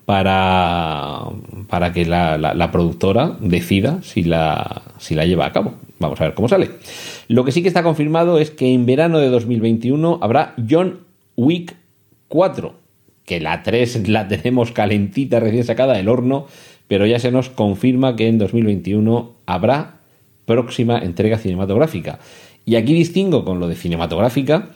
para, 0.07 1.25
para 1.69 1.93
que 1.93 2.07
la, 2.07 2.71
productora 2.73 3.37
decida 3.41 4.03
si 4.03 4.23
la, 4.23 4.83
si 4.99 5.15
la 5.15 5.27
lleva 5.27 5.47
a 5.47 5.53
cabo. 5.53 5.75
Vamos 6.01 6.21
a 6.21 6.25
ver 6.25 6.35
cómo 6.35 6.49
sale. 6.49 6.71
Lo 7.29 7.45
que 7.45 7.53
sí 7.53 7.63
que 7.63 7.69
está 7.69 7.83
confirmado 7.83 8.39
es 8.39 8.51
que 8.51 8.73
en 8.73 8.87
verano 8.87 9.19
de 9.19 9.29
2021 9.29 10.19
habrá 10.23 10.55
John 10.69 11.01
Wick 11.37 11.77
4, 12.29 12.75
que 13.27 13.39
la 13.39 13.63
3 13.63 14.09
la 14.09 14.27
tenemos 14.27 14.73
calentita, 14.73 15.41
recién 15.41 15.65
sacada 15.65 15.93
del 15.95 16.09
horno, 16.09 16.47
pero 16.89 17.07
ya 17.07 17.19
se 17.19 17.31
nos 17.31 17.51
confirma 17.51 18.17
que 18.17 18.29
en 18.29 18.39
2021 18.39 19.35
habrá 19.45 20.01
próxima 20.47 20.99
entrega 20.99 21.37
cinematográfica. 21.37 22.19
Y 22.65 22.77
aquí 22.77 22.95
distingo 22.95 23.45
con 23.45 23.61
lo 23.61 23.69
de 23.69 23.77
cinematográfica 23.77 24.71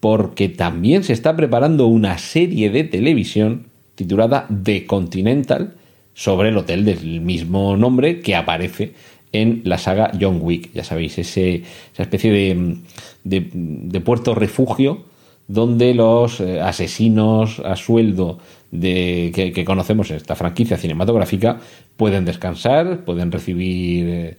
porque 0.00 0.48
también 0.48 1.04
se 1.04 1.12
está 1.12 1.36
preparando 1.36 1.86
una 1.86 2.18
serie 2.18 2.70
de 2.70 2.84
televisión 2.84 3.66
titulada 3.94 4.48
The 4.64 4.86
Continental 4.86 5.74
sobre 6.14 6.48
el 6.48 6.56
hotel 6.56 6.84
del 6.84 7.20
mismo 7.20 7.76
nombre 7.76 8.20
que 8.20 8.34
aparece 8.34 8.94
en 9.32 9.62
la 9.64 9.78
saga 9.78 10.12
John 10.18 10.38
Wick. 10.40 10.72
Ya 10.72 10.84
sabéis, 10.84 11.18
ese, 11.18 11.62
esa 11.92 12.02
especie 12.02 12.30
de, 12.30 12.76
de, 13.24 14.00
puerto 14.00 14.34
refugio 14.34 15.04
donde 15.48 15.94
los 15.94 16.40
eh, 16.40 16.60
asesinos 16.60 17.60
a 17.60 17.76
sueldo 17.76 18.38
de, 18.70 19.32
que, 19.34 19.64
conocemos 19.64 20.10
en 20.10 20.16
esta 20.16 20.34
franquicia 20.34 20.76
cinematográfica 20.76 21.58
pueden 21.96 22.24
descansar, 22.24 23.04
pueden 23.04 23.32
recibir 23.32 24.08
eh, 24.08 24.36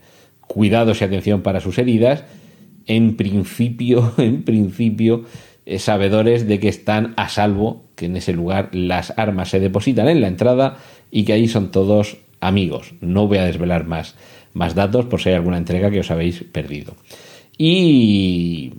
cuidados 0.47 1.01
y 1.01 1.03
atención 1.03 1.41
para 1.41 1.59
sus 1.59 1.77
heridas. 1.77 2.23
En 2.85 3.15
principio, 3.15 4.13
en 4.17 4.43
principio, 4.43 5.25
eh, 5.65 5.79
sabedores 5.79 6.47
de 6.47 6.59
que 6.59 6.69
están 6.69 7.13
a 7.15 7.29
salvo, 7.29 7.83
que 7.95 8.05
en 8.07 8.17
ese 8.17 8.33
lugar 8.33 8.69
las 8.73 9.13
armas 9.17 9.49
se 9.49 9.59
depositan 9.59 10.07
en 10.07 10.21
la 10.21 10.27
entrada 10.27 10.77
y 11.11 11.25
que 11.25 11.33
ahí 11.33 11.47
son 11.47 11.71
todos 11.71 12.17
amigos. 12.41 12.93
No 13.01 13.27
voy 13.27 13.37
a 13.37 13.45
desvelar 13.45 13.85
más, 13.85 14.15
más 14.53 14.75
datos 14.75 15.05
por 15.05 15.21
si 15.21 15.29
hay 15.29 15.35
alguna 15.35 15.57
entrega 15.57 15.91
que 15.91 15.99
os 15.99 16.11
habéis 16.11 16.43
perdido. 16.43 16.95
Y 17.57 18.73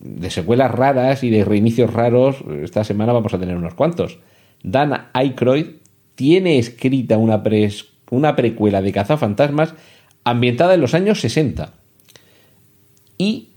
de 0.00 0.30
secuelas 0.30 0.70
raras 0.70 1.24
y 1.24 1.30
de 1.30 1.44
reinicios 1.44 1.92
raros, 1.92 2.36
esta 2.62 2.84
semana 2.84 3.12
vamos 3.12 3.34
a 3.34 3.38
tener 3.38 3.56
unos 3.56 3.74
cuantos. 3.74 4.18
Dan 4.62 5.08
Aykroyd 5.12 5.66
tiene 6.14 6.58
escrita 6.58 7.16
una, 7.16 7.42
una 8.10 8.36
precuela 8.36 8.82
de 8.82 8.92
cazafantasmas 8.92 9.74
ambientada 10.24 10.74
en 10.74 10.80
los 10.80 10.94
años 10.94 11.20
60. 11.20 11.72
Y 13.18 13.48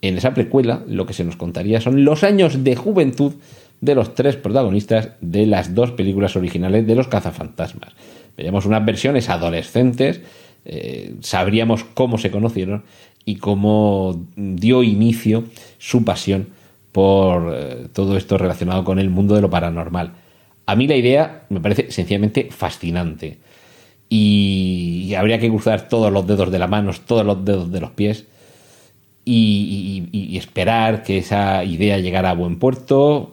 en 0.00 0.18
esa 0.18 0.34
precuela 0.34 0.82
lo 0.86 1.06
que 1.06 1.14
se 1.14 1.24
nos 1.24 1.36
contaría 1.36 1.80
son 1.80 2.04
los 2.04 2.24
años 2.24 2.64
de 2.64 2.76
juventud 2.76 3.34
de 3.80 3.94
los 3.94 4.14
tres 4.14 4.36
protagonistas 4.36 5.10
de 5.20 5.46
las 5.46 5.74
dos 5.74 5.90
películas 5.90 6.36
originales 6.36 6.86
de 6.86 6.94
los 6.94 7.08
cazafantasmas. 7.08 7.92
Veríamos 8.36 8.64
unas 8.64 8.84
versiones 8.84 9.28
adolescentes, 9.28 10.20
eh, 10.64 11.14
sabríamos 11.20 11.84
cómo 11.84 12.18
se 12.18 12.30
conocieron 12.30 12.84
y 13.24 13.36
cómo 13.36 14.24
dio 14.36 14.82
inicio 14.82 15.44
su 15.78 16.04
pasión 16.04 16.48
por 16.92 17.52
eh, 17.54 17.86
todo 17.92 18.16
esto 18.16 18.38
relacionado 18.38 18.84
con 18.84 18.98
el 18.98 19.10
mundo 19.10 19.34
de 19.34 19.40
lo 19.40 19.50
paranormal. 19.50 20.12
A 20.66 20.76
mí 20.76 20.86
la 20.86 20.96
idea 20.96 21.44
me 21.48 21.60
parece 21.60 21.90
sencillamente 21.90 22.48
fascinante 22.50 23.38
y 24.08 25.14
habría 25.14 25.38
que 25.38 25.48
cruzar 25.48 25.88
todos 25.88 26.12
los 26.12 26.26
dedos 26.26 26.52
de 26.52 26.58
la 26.58 26.66
mano, 26.66 26.92
todos 27.06 27.24
los 27.24 27.44
dedos 27.44 27.72
de 27.72 27.80
los 27.80 27.90
pies 27.90 28.26
y, 29.24 30.36
esperar 30.36 31.02
que 31.02 31.18
esa 31.18 31.64
idea 31.64 31.98
llegara 31.98 32.30
a 32.30 32.34
buen 32.34 32.58
puerto, 32.58 33.32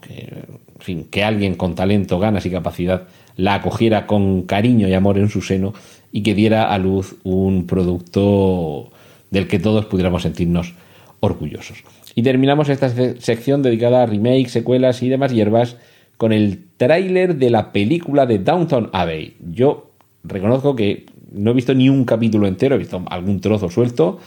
que 1.12 1.24
alguien 1.24 1.56
con 1.56 1.76
talento, 1.76 2.20
ganas 2.20 2.46
y 2.46 2.52
capacidad 2.52 3.08
la 3.40 3.56
acogiera 3.56 4.06
con 4.06 4.44
cariño 4.44 4.88
y 4.88 4.94
amor 4.94 5.18
en 5.18 5.30
su 5.30 5.42
seno 5.42 5.74
y 6.12 6.24
que 6.24 6.36
diera 6.36 6.74
a 6.74 6.78
luz 6.78 7.16
un 7.24 7.66
producto 7.68 8.92
del 9.32 9.48
que 9.48 9.60
todos 9.60 9.86
pudiéramos 9.86 10.24
sentirnos 10.24 10.74
orgullosos. 11.22 11.84
Y 12.16 12.24
terminamos 12.24 12.68
esta 12.70 12.90
sección 12.90 13.62
dedicada 13.62 14.04
a 14.04 14.06
remakes, 14.06 14.52
secuelas 14.52 15.02
y 15.04 15.10
demás 15.10 15.32
hierbas 15.32 15.78
con 16.18 16.34
el 16.34 16.66
tráiler 16.76 17.38
de 17.38 17.50
la 17.50 17.72
película 17.72 18.26
de 18.26 18.40
Downton 18.40 18.90
Abbey. 18.92 19.38
Yo 19.52 19.92
reconozco 20.24 20.76
que 20.76 21.06
no 21.32 21.52
he 21.52 21.54
visto 21.54 21.74
ni 21.74 21.88
un 21.88 22.04
capítulo 22.04 22.46
entero, 22.46 22.76
he 22.76 22.80
visto 22.80 23.02
algún 23.10 23.40
trozo 23.40 23.70
suelto, 23.70 24.20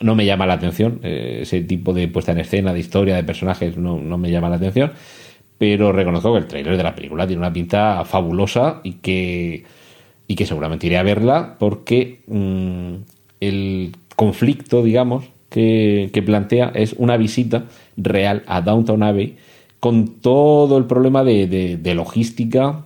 no 0.00 0.14
me 0.14 0.24
llama 0.24 0.46
la 0.46 0.54
atención, 0.54 1.00
eh, 1.02 1.40
ese 1.42 1.60
tipo 1.62 1.92
de 1.92 2.08
puesta 2.08 2.32
en 2.32 2.38
escena, 2.38 2.72
de 2.72 2.80
historia, 2.80 3.16
de 3.16 3.24
personajes, 3.24 3.76
no, 3.76 3.98
me 3.98 4.30
llama 4.30 4.48
la 4.48 4.56
atención, 4.56 4.92
pero 5.62 5.92
reconozco 5.92 6.32
que 6.32 6.40
el 6.40 6.48
trailer 6.48 6.76
de 6.76 6.82
la 6.82 6.92
película 6.92 7.24
tiene 7.24 7.38
una 7.38 7.52
pinta 7.52 8.04
fabulosa 8.04 8.80
y 8.82 8.94
que, 8.94 9.62
y 10.26 10.34
que 10.34 10.44
seguramente 10.44 10.88
iré 10.88 10.98
a 10.98 11.04
verla 11.04 11.54
porque 11.56 12.18
mm, 12.26 12.94
el 13.38 13.94
conflicto, 14.16 14.82
digamos, 14.82 15.26
que, 15.48 16.10
plantea 16.26 16.72
es 16.74 16.94
una 16.94 17.16
visita 17.16 17.66
real 17.96 18.42
a 18.48 18.60
Downtown 18.60 19.04
Abbey 19.04 19.36
con 19.78 20.20
todo 20.20 20.78
el 20.78 20.86
problema 20.86 21.22
de, 21.22 21.46
de 21.80 21.94
logística, 21.94 22.82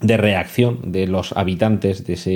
de 0.00 0.16
reacción 0.16 0.90
de 0.90 1.06
los 1.06 1.36
habitantes 1.36 2.04
de 2.04 2.14
ese, 2.14 2.30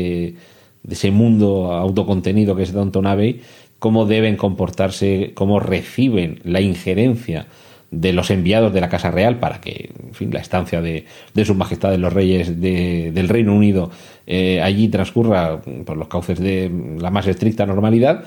de 0.85 0.95
ese 0.95 1.11
mundo 1.11 1.73
autocontenido 1.73 2.55
que 2.55 2.63
es 2.63 2.73
Downton 2.73 3.09
Abbey 3.09 3.41
cómo 3.81 4.07
deben 4.07 4.37
comportarse, 4.37 5.33
cómo 5.35 5.59
reciben 5.59 6.39
la 6.45 6.61
injerencia 6.61 7.49
de 7.93 8.13
los 8.13 8.31
enviados 8.31 8.73
de 8.73 8.81
la 8.81 8.89
Casa 8.89 9.11
Real 9.11 9.39
para 9.39 9.61
que 9.61 9.91
en 10.03 10.15
fin, 10.15 10.31
la 10.33 10.41
estancia 10.41 10.81
de, 10.81 11.05
de 11.35 11.45
sus 11.45 11.55
majestades 11.55 12.01
los 12.01 12.13
reyes 12.13 12.61
del 12.61 13.29
Reino 13.29 13.55
Unido 13.55 13.91
eh, 14.27 14.61
allí 14.63 14.89
transcurra 14.89 15.61
por 15.85 15.97
los 15.97 16.09
cauces 16.09 16.41
de 16.41 16.71
la 16.99 17.11
más 17.11 17.27
estricta 17.27 17.67
normalidad. 17.67 18.25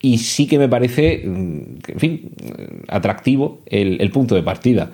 Y 0.00 0.18
sí 0.18 0.46
que 0.46 0.58
me 0.58 0.68
parece, 0.68 1.22
mm, 1.24 1.60
en 1.88 1.98
fin, 1.98 2.30
atractivo 2.88 3.60
el, 3.66 4.00
el 4.00 4.10
punto 4.10 4.34
de 4.34 4.42
partida. 4.42 4.90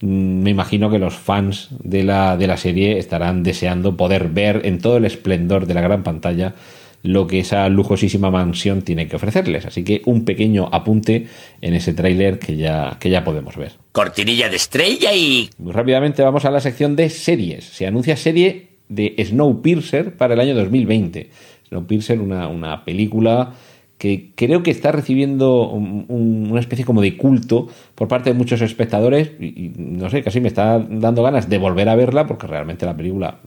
Mm, 0.00 0.42
me 0.42 0.50
imagino 0.50 0.90
que 0.90 0.98
los 0.98 1.14
fans 1.14 1.68
de 1.84 2.02
la, 2.02 2.36
de 2.36 2.46
la 2.46 2.56
serie 2.56 2.98
estarán 2.98 3.42
deseando 3.42 3.96
poder 3.96 4.28
ver 4.28 4.62
en 4.64 4.80
todo 4.80 4.96
el 4.96 5.04
esplendor 5.04 5.66
de 5.66 5.74
la 5.74 5.82
gran 5.82 6.02
pantalla 6.02 6.54
lo 7.02 7.26
que 7.26 7.40
esa 7.40 7.68
lujosísima 7.68 8.30
mansión 8.30 8.82
tiene 8.82 9.08
que 9.08 9.16
ofrecerles. 9.16 9.66
Así 9.66 9.84
que 9.84 10.02
un 10.04 10.24
pequeño 10.24 10.68
apunte 10.72 11.28
en 11.60 11.74
ese 11.74 11.94
tráiler 11.94 12.38
que 12.38 12.56
ya, 12.56 12.96
que 13.00 13.10
ya 13.10 13.24
podemos 13.24 13.56
ver. 13.56 13.72
Cortinilla 13.92 14.48
de 14.48 14.56
estrella 14.56 15.14
y... 15.14 15.50
Muy 15.58 15.72
rápidamente 15.72 16.22
vamos 16.22 16.44
a 16.44 16.50
la 16.50 16.60
sección 16.60 16.96
de 16.96 17.08
series. 17.08 17.64
Se 17.64 17.86
anuncia 17.86 18.16
serie 18.16 18.68
de 18.88 19.14
Snowpiercer 19.24 20.16
para 20.16 20.34
el 20.34 20.40
año 20.40 20.54
2020. 20.54 21.30
Snowpiercer, 21.68 22.20
una, 22.20 22.48
una 22.48 22.84
película 22.84 23.54
que 24.00 24.30
creo 24.34 24.62
que 24.62 24.70
está 24.70 24.92
recibiendo 24.92 25.68
una 25.68 26.58
especie 26.58 26.86
como 26.86 27.02
de 27.02 27.18
culto 27.18 27.68
por 27.94 28.08
parte 28.08 28.30
de 28.30 28.34
muchos 28.34 28.62
espectadores 28.62 29.32
y, 29.38 29.72
no 29.76 30.08
sé, 30.08 30.22
casi 30.22 30.40
me 30.40 30.48
está 30.48 30.78
dando 30.78 31.22
ganas 31.22 31.50
de 31.50 31.58
volver 31.58 31.86
a 31.90 31.96
verla 31.96 32.26
porque 32.26 32.46
realmente 32.46 32.86
la 32.86 32.96
película, 32.96 33.40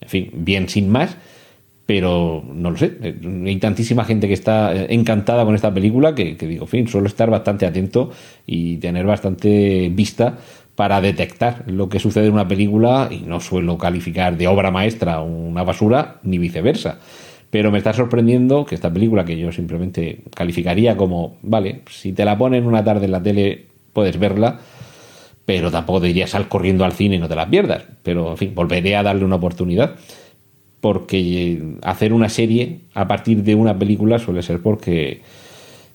en 0.00 0.08
fin, 0.08 0.30
bien 0.34 0.68
sin 0.68 0.88
más, 0.88 1.16
pero 1.88 2.44
no 2.52 2.70
lo 2.70 2.76
sé. 2.76 2.98
Hay 3.46 3.56
tantísima 3.56 4.04
gente 4.04 4.28
que 4.28 4.34
está 4.34 4.74
encantada 4.90 5.46
con 5.46 5.54
esta 5.54 5.72
película 5.72 6.14
que, 6.14 6.34
digo, 6.34 6.66
fin, 6.66 6.86
suelo 6.86 7.06
estar 7.06 7.30
bastante 7.30 7.64
atento 7.64 8.10
y 8.44 8.76
tener 8.76 9.06
bastante 9.06 9.88
vista 9.90 10.36
para 10.74 11.00
detectar 11.00 11.64
lo 11.66 11.88
que 11.88 11.98
sucede 11.98 12.26
en 12.26 12.34
una 12.34 12.46
película 12.46 13.08
y 13.10 13.20
no 13.20 13.40
suelo 13.40 13.78
calificar 13.78 14.36
de 14.36 14.46
obra 14.46 14.70
maestra 14.70 15.22
una 15.22 15.62
basura 15.62 16.18
ni 16.24 16.36
viceversa. 16.36 16.98
Pero 17.48 17.72
me 17.72 17.78
está 17.78 17.94
sorprendiendo 17.94 18.66
que 18.66 18.74
esta 18.74 18.92
película, 18.92 19.24
que 19.24 19.38
yo 19.38 19.50
simplemente 19.50 20.24
calificaría 20.34 20.94
como, 20.94 21.38
vale, 21.40 21.84
si 21.88 22.12
te 22.12 22.26
la 22.26 22.36
ponen 22.36 22.66
una 22.66 22.84
tarde 22.84 23.06
en 23.06 23.12
la 23.12 23.22
tele 23.22 23.64
puedes 23.94 24.18
verla, 24.18 24.60
pero 25.46 25.70
tampoco 25.70 26.02
te 26.02 26.08
diría 26.08 26.26
sal 26.26 26.50
corriendo 26.50 26.84
al 26.84 26.92
cine 26.92 27.16
y 27.16 27.18
no 27.18 27.28
te 27.28 27.34
la 27.34 27.48
pierdas. 27.48 27.84
Pero, 28.02 28.32
en 28.32 28.36
fin, 28.36 28.54
volveré 28.54 28.94
a 28.94 29.02
darle 29.02 29.24
una 29.24 29.36
oportunidad 29.36 29.96
porque 30.80 31.76
hacer 31.82 32.12
una 32.12 32.28
serie 32.28 32.80
a 32.94 33.08
partir 33.08 33.42
de 33.42 33.54
una 33.54 33.78
película 33.78 34.18
suele 34.18 34.42
ser 34.42 34.60
porque 34.60 35.10
eh, 35.10 35.20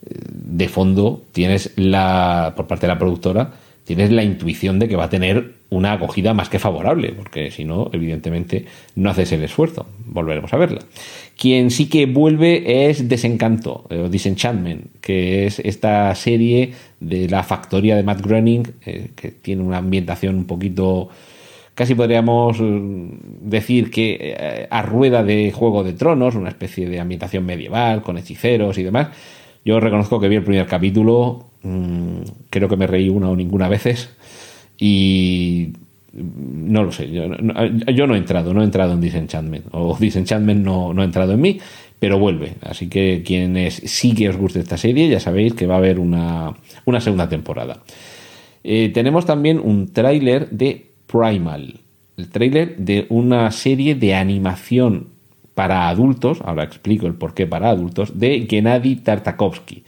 de 0.06 0.68
fondo 0.68 1.24
tienes 1.32 1.72
la 1.76 2.54
por 2.56 2.68
parte 2.68 2.88
de 2.88 2.94
la 2.94 3.00
productora 3.00 3.54
tienes 3.84 4.12
la 4.12 4.24
intuición 4.24 4.80
de 4.80 4.88
que 4.88 4.96
va 4.96 5.06
a 5.06 5.10
tener 5.10 5.56
una 5.70 5.94
acogida 5.94 6.34
más 6.34 6.50
que 6.50 6.60
favorable, 6.60 7.14
porque 7.14 7.52
si 7.52 7.66
no, 7.66 7.90
evidentemente, 7.92 8.66
no 8.96 9.10
haces 9.10 9.32
el 9.32 9.44
esfuerzo. 9.44 9.88
Volveremos 10.06 10.54
a 10.54 10.58
verla. 10.58 10.82
Quien 11.38 11.72
sí 11.72 11.90
que 11.90 12.06
vuelve 12.06 12.90
es 12.90 13.10
Desencanto, 13.10 13.86
eh, 13.90 13.98
o 13.98 14.10
Disenchantment, 14.10 15.00
que 15.02 15.46
es 15.46 15.60
esta 15.60 16.14
serie 16.16 16.74
de 17.00 17.28
la 17.28 17.44
factoría 17.44 17.96
de 17.96 18.04
Matt 18.04 18.22
Groening, 18.22 18.64
eh, 18.86 19.10
que 19.16 19.32
tiene 19.32 19.64
una 19.64 19.78
ambientación 19.78 20.36
un 20.36 20.46
poquito 20.46 21.10
casi 21.76 21.96
podríamos 21.96 22.60
eh, 22.60 22.82
decir 23.42 23.92
que 23.92 24.68
a 24.70 24.82
rueda 24.82 25.24
de 25.24 25.52
Juego 25.52 25.84
de 25.84 25.94
Tronos, 25.94 26.36
una 26.36 26.50
especie 26.50 26.90
de 26.90 27.00
ambientación 27.00 27.46
medieval 27.46 28.02
con 28.02 28.18
hechiceros 28.18 28.78
y 28.78 28.84
demás. 28.84 29.10
Yo 29.66 29.80
reconozco 29.80 30.20
que 30.20 30.28
vi 30.28 30.36
el 30.36 30.44
primer 30.44 30.68
capítulo, 30.68 31.46
mm, 31.64 32.18
creo 32.50 32.68
que 32.68 32.78
me 32.78 32.88
reí 32.88 33.10
una 33.10 33.30
o 33.30 33.36
ninguna 33.36 33.70
veces 33.70 34.10
y 34.78 35.74
no 36.14 36.84
lo 36.84 36.92
sé, 36.92 37.10
yo 37.10 37.28
no, 37.28 38.16
he 38.16 38.18
entrado, 38.18 38.54
no 38.54 38.62
he 38.62 38.66
entrado 38.66 38.94
en 38.94 39.02
Disenchantment, 39.02 39.66
o 39.72 39.98
Disenchantment 40.00 40.64
no, 40.64 40.94
no 40.94 41.02
ha 41.02 41.06
entrado 41.06 41.34
en 41.34 41.42
mí, 41.42 41.60
pero 41.98 42.20
vuelve. 42.20 42.56
Así 42.62 42.88
que 42.88 43.24
quienes 43.26 43.76
sí 43.76 44.14
que 44.14 44.30
os 44.30 44.38
guste 44.38 44.60
esta 44.60 44.78
serie, 44.78 45.10
ya 45.10 45.20
sabéis 45.20 45.54
que 45.54 45.66
va 45.66 45.76
a 45.76 45.78
haber 45.78 46.00
una, 46.00 46.54
segunda 47.00 47.30
temporada. 47.30 47.82
Eh, 48.64 48.92
tenemos 48.94 49.26
también 49.26 49.60
un 49.60 49.92
tráiler 49.92 50.50
de 50.50 50.93
Primal, 51.14 51.76
el 52.18 52.30
tráiler 52.30 52.76
de 52.78 53.06
una 53.10 53.52
serie 53.52 53.94
de 53.94 54.16
animación 54.16 55.10
para 55.54 55.88
adultos, 55.88 56.42
ahora 56.44 56.64
explico 56.64 57.06
el 57.06 57.14
por 57.14 57.36
qué 57.36 57.46
para 57.46 57.70
adultos, 57.70 58.20
de 58.20 58.48
Gennady 58.50 58.96
Tartakovsky. 58.96 59.84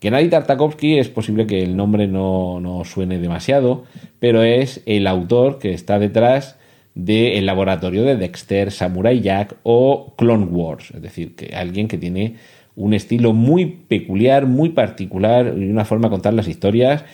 Gennady 0.00 0.28
Tartakovsky 0.28 1.00
es 1.00 1.08
posible 1.08 1.48
que 1.48 1.64
el 1.64 1.76
nombre 1.76 2.06
no, 2.06 2.82
suene 2.84 3.18
demasiado, 3.18 3.82
pero 4.20 4.44
es 4.44 4.80
el 4.86 5.08
autor 5.08 5.58
que 5.58 5.74
está 5.74 5.98
detrás 5.98 6.56
del 6.94 7.46
laboratorio 7.46 8.04
de 8.04 8.14
Dexter, 8.14 8.70
Samurai 8.70 9.20
Jack 9.20 9.56
o 9.64 10.14
Clone 10.16 10.44
Wars, 10.44 10.92
es 10.94 11.02
decir, 11.02 11.34
que 11.34 11.56
alguien 11.56 11.88
que 11.88 11.98
tiene 11.98 12.36
un 12.76 12.94
estilo 12.94 13.32
muy 13.32 13.66
peculiar, 13.66 14.46
muy 14.46 14.68
particular 14.68 15.52
y 15.58 15.68
una 15.68 15.84
forma 15.84 16.06
de 16.06 16.12
contar 16.12 16.32
las 16.32 16.46
historias 16.46 17.04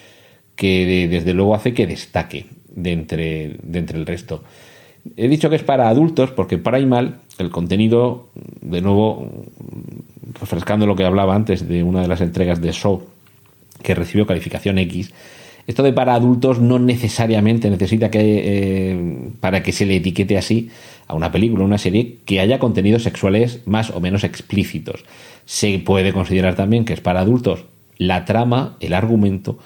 que 0.56 1.08
desde 1.08 1.32
luego 1.32 1.54
hace 1.54 1.72
que 1.72 1.86
destaque 1.86 2.59
de 2.74 2.92
entre, 2.92 3.56
de 3.62 3.78
entre 3.78 3.98
el 3.98 4.06
resto. 4.06 4.42
He 5.16 5.28
dicho 5.28 5.48
que 5.48 5.56
es 5.56 5.62
para 5.62 5.88
adultos 5.88 6.30
porque 6.30 6.58
Primal, 6.58 7.20
el 7.38 7.50
contenido, 7.50 8.28
de 8.60 8.80
nuevo, 8.82 9.46
refrescando 10.38 10.86
lo 10.86 10.96
que 10.96 11.04
hablaba 11.04 11.34
antes 11.34 11.66
de 11.66 11.82
una 11.82 12.02
de 12.02 12.08
las 12.08 12.20
entregas 12.20 12.60
de 12.60 12.72
Show 12.72 13.02
que 13.82 13.94
recibió 13.94 14.26
calificación 14.26 14.78
X, 14.78 15.12
esto 15.66 15.82
de 15.82 15.92
para 15.92 16.14
adultos 16.14 16.58
no 16.58 16.78
necesariamente 16.78 17.70
necesita 17.70 18.10
que 18.10 18.20
eh, 18.20 19.30
para 19.40 19.62
que 19.62 19.72
se 19.72 19.86
le 19.86 19.96
etiquete 19.96 20.36
así 20.36 20.70
a 21.06 21.14
una 21.14 21.32
película, 21.32 21.64
una 21.64 21.78
serie, 21.78 22.18
que 22.24 22.40
haya 22.40 22.58
contenidos 22.58 23.02
sexuales 23.02 23.60
más 23.66 23.90
o 23.90 24.00
menos 24.00 24.24
explícitos. 24.24 25.04
Se 25.44 25.78
puede 25.78 26.12
considerar 26.12 26.56
también 26.56 26.84
que 26.84 26.92
es 26.92 27.00
para 27.00 27.20
adultos 27.20 27.64
la 27.98 28.24
trama, 28.24 28.76
el 28.80 28.94
argumento, 28.94 29.58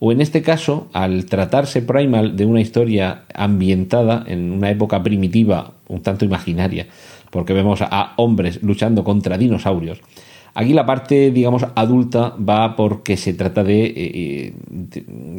o 0.00 0.12
en 0.12 0.22
este 0.22 0.40
caso, 0.40 0.88
al 0.94 1.26
tratarse 1.26 1.82
Primal 1.82 2.34
de 2.34 2.46
una 2.46 2.62
historia 2.62 3.24
ambientada 3.34 4.24
en 4.26 4.50
una 4.50 4.70
época 4.70 5.02
primitiva, 5.02 5.74
un 5.88 6.02
tanto 6.02 6.24
imaginaria, 6.24 6.86
porque 7.30 7.52
vemos 7.52 7.82
a 7.82 8.14
hombres 8.16 8.62
luchando 8.62 9.04
contra 9.04 9.36
dinosaurios. 9.36 10.00
Aquí 10.54 10.72
la 10.72 10.86
parte, 10.86 11.30
digamos, 11.30 11.66
adulta 11.74 12.30
va 12.36 12.76
porque 12.76 13.18
se 13.18 13.34
trata 13.34 13.62
de, 13.62 13.84
eh, 13.84 14.54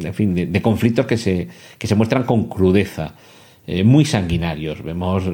en 0.04 0.14
fin, 0.14 0.34
de, 0.34 0.62
conflictos 0.62 1.06
que 1.06 1.16
se, 1.16 1.48
que 1.76 1.86
se 1.88 1.96
muestran 1.96 2.22
con 2.22 2.48
crudeza, 2.48 3.14
eh, 3.66 3.84
muy 3.84 4.04
sanguinarios. 4.04 4.82
Vemos 4.82 5.24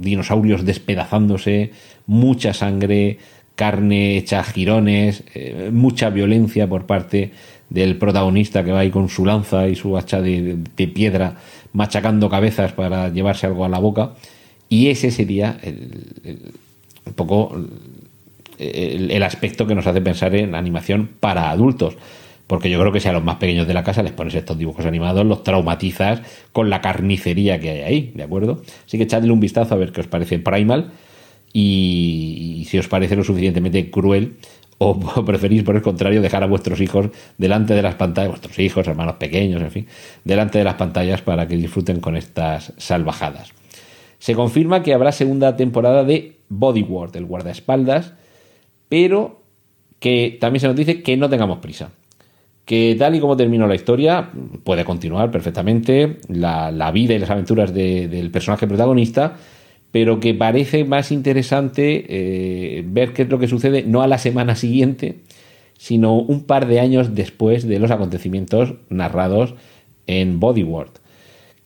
dinosaurios 0.00 0.64
despedazándose, 0.64 1.72
mucha 2.06 2.52
sangre, 2.52 3.18
carne 3.54 4.16
hecha 4.16 4.44
eh, 4.56 5.70
mucha 5.72 6.10
violencia 6.10 6.68
por 6.68 6.86
parte 6.86 7.32
del 7.72 7.96
protagonista 7.96 8.62
que 8.64 8.72
va 8.72 8.80
ahí 8.80 8.90
con 8.90 9.08
su 9.08 9.24
lanza 9.24 9.68
y 9.68 9.74
su 9.74 9.96
hacha 9.96 10.20
de 10.20 10.88
piedra 10.88 11.36
machacando 11.72 12.28
cabezas 12.28 12.72
para 12.72 13.08
llevarse 13.08 13.46
algo 13.46 13.64
a 13.64 13.68
la 13.68 13.78
boca. 13.78 14.12
Y 14.68 14.88
ese 14.88 15.10
sería 15.10 15.58
un 17.04 17.12
poco 17.14 17.54
el, 18.58 19.22
aspecto 19.22 19.66
que 19.66 19.74
nos 19.74 19.86
hace 19.86 20.00
pensar 20.00 20.34
en 20.34 20.54
animación 20.54 21.10
para 21.20 21.50
adultos. 21.50 21.96
Porque 22.46 22.68
yo 22.68 22.78
creo 22.80 22.92
que 22.92 23.00
si 23.00 23.08
a 23.08 23.12
los 23.12 23.24
más 23.24 23.36
pequeños 23.36 23.66
de 23.66 23.74
la 23.74 23.84
casa 23.84 24.02
les 24.02 24.12
pones 24.12 24.34
estos 24.34 24.58
dibujos 24.58 24.84
animados, 24.84 25.24
los 25.24 25.42
traumatizas 25.42 26.20
con 26.52 26.68
la 26.68 26.80
carnicería 26.80 27.58
que 27.60 27.70
hay 27.70 27.80
ahí, 27.80 28.12
¿de 28.14 28.22
acuerdo? 28.24 28.62
Así 28.86 28.98
que 28.98 29.04
echadle 29.04 29.32
un 29.32 29.40
vistazo 29.40 29.74
a 29.74 29.78
ver 29.78 29.92
qué 29.92 30.00
os 30.00 30.06
parece 30.06 30.38
Primal 30.38 30.90
y 31.54 32.66
si 32.68 32.78
os 32.78 32.88
parece 32.88 33.14
lo 33.14 33.24
suficientemente 33.24 33.90
cruel 33.90 34.36
o 34.82 35.24
preferís 35.24 35.62
por 35.62 35.76
el 35.76 35.82
contrario 35.82 36.20
dejar 36.20 36.42
a 36.42 36.46
vuestros 36.46 36.80
hijos 36.80 37.08
delante 37.38 37.74
de 37.74 37.82
las 37.82 37.94
pantallas, 37.94 38.30
vuestros 38.30 38.58
hijos, 38.58 38.86
hermanos 38.88 39.16
pequeños, 39.16 39.62
en 39.62 39.70
fin, 39.70 39.86
delante 40.24 40.58
de 40.58 40.64
las 40.64 40.74
pantallas 40.74 41.22
para 41.22 41.46
que 41.46 41.56
disfruten 41.56 42.00
con 42.00 42.16
estas 42.16 42.72
salvajadas. 42.78 43.52
Se 44.18 44.34
confirma 44.34 44.82
que 44.82 44.94
habrá 44.94 45.12
segunda 45.12 45.56
temporada 45.56 46.04
de 46.04 46.36
Bodyguard, 46.48 47.16
el 47.16 47.26
guardaespaldas, 47.26 48.12
pero 48.88 49.42
que 49.98 50.36
también 50.40 50.60
se 50.60 50.66
nos 50.66 50.76
dice 50.76 51.02
que 51.02 51.16
no 51.16 51.28
tengamos 51.28 51.58
prisa. 51.58 51.90
Que 52.64 52.94
tal 52.98 53.14
y 53.14 53.20
como 53.20 53.36
terminó 53.36 53.66
la 53.66 53.74
historia, 53.74 54.30
puede 54.62 54.84
continuar 54.84 55.30
perfectamente 55.30 56.18
la, 56.28 56.90
vida 56.92 57.14
y 57.14 57.18
las 57.18 57.30
aventuras 57.30 57.74
del 57.74 58.30
personaje 58.30 58.66
protagonista, 58.66 59.36
pero 59.92 60.18
que 60.20 60.34
parece 60.34 60.84
más 60.84 61.12
interesante 61.12 62.06
eh, 62.08 62.82
ver 62.86 63.12
qué 63.12 63.22
es 63.22 63.28
lo 63.28 63.38
que 63.38 63.46
sucede 63.46 63.84
no 63.84 64.02
a 64.02 64.08
la 64.08 64.18
semana 64.18 64.56
siguiente, 64.56 65.16
sino 65.78 66.16
un 66.16 66.44
par 66.44 66.66
de 66.66 66.80
años 66.80 67.14
después 67.14 67.68
de 67.68 67.78
los 67.78 67.90
acontecimientos 67.90 68.74
narrados 68.88 69.54
en 70.06 70.40
Bodyguard. 70.40 70.90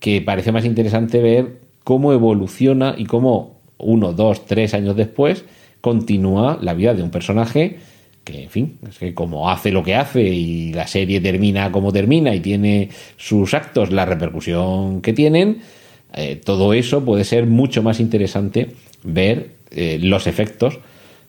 Que 0.00 0.20
parece 0.20 0.52
más 0.52 0.64
interesante 0.64 1.22
ver 1.22 1.60
cómo 1.84 2.12
evoluciona 2.12 2.94
y 2.98 3.04
cómo 3.04 3.60
uno, 3.78 4.12
dos, 4.12 4.44
tres 4.44 4.74
años 4.74 4.96
después 4.96 5.44
continúa 5.80 6.58
la 6.60 6.74
vida 6.74 6.94
de 6.94 7.02
un 7.02 7.10
personaje 7.10 7.78
que, 8.24 8.42
en 8.42 8.50
fin, 8.50 8.78
es 8.88 8.98
que 8.98 9.14
como 9.14 9.48
hace 9.50 9.70
lo 9.70 9.84
que 9.84 9.94
hace 9.94 10.22
y 10.22 10.72
la 10.72 10.88
serie 10.88 11.20
termina 11.20 11.70
como 11.70 11.92
termina 11.92 12.34
y 12.34 12.40
tiene 12.40 12.90
sus 13.16 13.54
actos, 13.54 13.92
la 13.92 14.04
repercusión 14.04 15.00
que 15.00 15.12
tienen, 15.12 15.60
eh, 16.12 16.36
todo 16.36 16.72
eso 16.72 17.04
puede 17.04 17.24
ser 17.24 17.46
mucho 17.46 17.82
más 17.82 18.00
interesante 18.00 18.72
ver 19.02 19.50
eh, 19.70 19.98
los 20.00 20.26
efectos, 20.26 20.78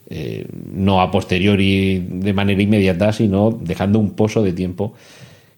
eh, 0.10 0.48
no 0.72 1.02
a 1.02 1.12
posteriori 1.12 2.06
de 2.10 2.34
manera 2.34 2.62
inmediata, 2.62 3.12
sino 3.12 3.52
dejando 3.52 4.00
un 4.00 4.12
pozo 4.12 4.44
de 4.44 4.54
tiempo. 4.54 4.94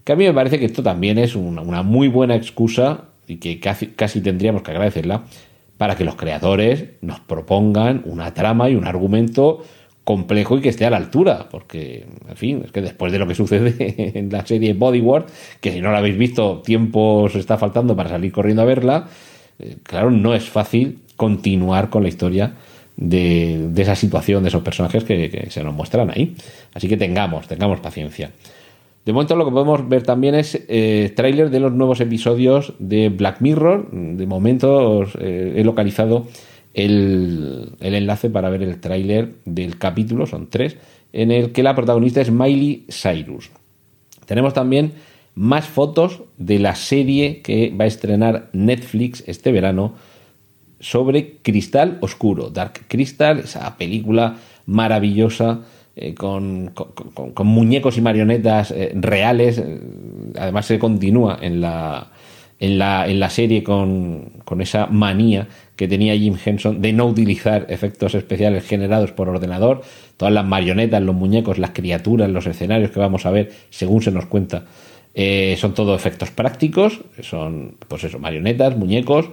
Que 0.03 0.13
a 0.13 0.15
mí 0.15 0.25
me 0.25 0.33
parece 0.33 0.59
que 0.59 0.65
esto 0.65 0.81
también 0.81 1.17
es 1.17 1.35
una, 1.35 1.61
una 1.61 1.83
muy 1.83 2.07
buena 2.07 2.35
excusa 2.35 3.09
y 3.27 3.37
que 3.37 3.59
casi, 3.59 3.87
casi 3.87 4.21
tendríamos 4.21 4.63
que 4.63 4.71
agradecerla 4.71 5.23
para 5.77 5.95
que 5.95 6.03
los 6.03 6.15
creadores 6.15 6.85
nos 7.01 7.19
propongan 7.19 8.01
una 8.05 8.33
trama 8.33 8.69
y 8.69 8.75
un 8.75 8.85
argumento 8.85 9.63
complejo 10.03 10.57
y 10.57 10.61
que 10.61 10.69
esté 10.69 10.85
a 10.85 10.89
la 10.89 10.97
altura, 10.97 11.47
porque, 11.49 12.05
en 12.27 12.35
fin, 12.35 12.61
es 12.65 12.71
que 12.71 12.81
después 12.81 13.11
de 13.11 13.19
lo 13.19 13.27
que 13.27 13.35
sucede 13.35 13.75
en 14.15 14.29
la 14.31 14.45
serie 14.45 14.73
Bodyguard, 14.73 15.25
que 15.61 15.71
si 15.71 15.81
no 15.81 15.91
la 15.91 15.99
habéis 15.99 16.17
visto, 16.17 16.61
tiempo 16.65 17.23
os 17.23 17.35
está 17.35 17.57
faltando 17.57 17.95
para 17.95 18.09
salir 18.09 18.31
corriendo 18.31 18.61
a 18.61 18.65
verla, 18.65 19.07
eh, 19.59 19.77
claro, 19.83 20.09
no 20.09 20.33
es 20.33 20.49
fácil 20.49 20.99
continuar 21.15 21.89
con 21.89 22.03
la 22.03 22.09
historia 22.09 22.53
de, 22.95 23.71
esa 23.77 23.95
situación, 23.95 24.43
de 24.43 24.49
esos 24.49 24.63
personajes 24.63 25.03
que, 25.03 25.47
se 25.49 25.63
nos 25.63 25.73
muestran 25.73 26.09
ahí. 26.09 26.35
Así 26.73 26.87
que 26.87 26.97
tengamos, 26.97 27.47
tengamos 27.47 27.79
paciencia. 27.79 28.31
De 29.05 29.13
momento 29.13 29.35
lo 29.35 29.45
que 29.45 29.51
podemos 29.51 29.87
ver 29.87 30.03
también 30.03 30.35
es 30.35 30.59
eh, 30.67 31.13
de 31.15 31.59
los 31.59 31.71
nuevos 31.71 32.01
episodios 32.01 32.73
de 32.79 33.09
Black 33.09 33.41
Mirror. 33.41 33.89
De 33.91 34.27
momento 34.27 35.03
eh, 35.19 35.53
he 35.55 35.63
localizado 35.63 36.27
el, 36.73 37.71
enlace 37.79 38.29
para 38.29 38.49
ver 38.49 38.63
el 38.63 38.79
tráiler 38.79 39.33
del 39.45 39.77
capítulo, 39.77 40.25
son 40.25 40.47
tres, 40.49 40.77
en 41.13 41.31
el 41.31 41.51
que 41.51 41.63
la 41.63 41.75
protagonista 41.75 42.21
es 42.21 42.31
Miley 42.31 42.85
Cyrus. 42.89 43.49
Tenemos 44.25 44.53
también 44.53 44.93
más 45.35 45.65
fotos 45.65 46.21
de 46.37 46.59
la 46.59 46.75
serie 46.75 47.41
que 47.41 47.73
va 47.77 47.85
a 47.85 47.87
estrenar 47.87 48.49
Netflix 48.53 49.23
este 49.25 49.51
verano 49.51 49.95
sobre 50.79 51.37
Cristal 51.41 51.97
Oscuro, 52.01 52.49
Dark 52.49 52.81
Crystal, 52.87 53.39
esa 53.39 53.75
película 53.77 54.37
maravillosa 54.65 55.61
eh, 55.95 56.13
con, 56.13 56.71
muñecos 57.43 57.97
y 57.97 58.01
marionetas 58.01 58.71
eh, 58.71 58.91
reales. 58.95 59.57
Eh, 59.57 59.79
además 60.37 60.65
se 60.65 60.79
continúa 60.79 61.39
en 61.41 61.59
la, 61.59 62.11
en 62.59 62.77
la, 62.77 63.07
en 63.07 63.19
la 63.19 63.29
serie 63.29 63.63
con, 63.63 64.43
esa 64.59 64.87
manía 64.87 65.47
que 65.75 65.87
tenía 65.87 66.15
Jim 66.15 66.35
Henson 66.43 66.81
de 66.81 66.91
no 66.91 67.05
utilizar 67.05 67.65
efectos 67.69 68.15
especiales 68.15 68.67
generados 68.67 69.11
por 69.11 69.29
ordenador. 69.29 69.81
Todas 70.17 70.33
las 70.33 70.45
marionetas, 70.45 71.01
los 71.01 71.15
muñecos, 71.15 71.57
las 71.57 71.71
criaturas, 71.71 72.29
los 72.29 72.45
escenarios 72.45 72.91
que 72.91 72.99
vamos 72.99 73.25
a 73.25 73.31
ver, 73.31 73.51
según 73.69 74.01
se 74.01 74.11
nos 74.11 74.25
cuenta, 74.25 74.65
Eh, 75.15 75.57
son 75.57 75.73
todo 75.73 75.95
efectos 75.95 76.29
prácticos, 76.29 77.01
son 77.23 77.75
pues 77.87 78.03
eso, 78.03 78.19
marionetas, 78.19 78.77
muñecos 78.77 79.25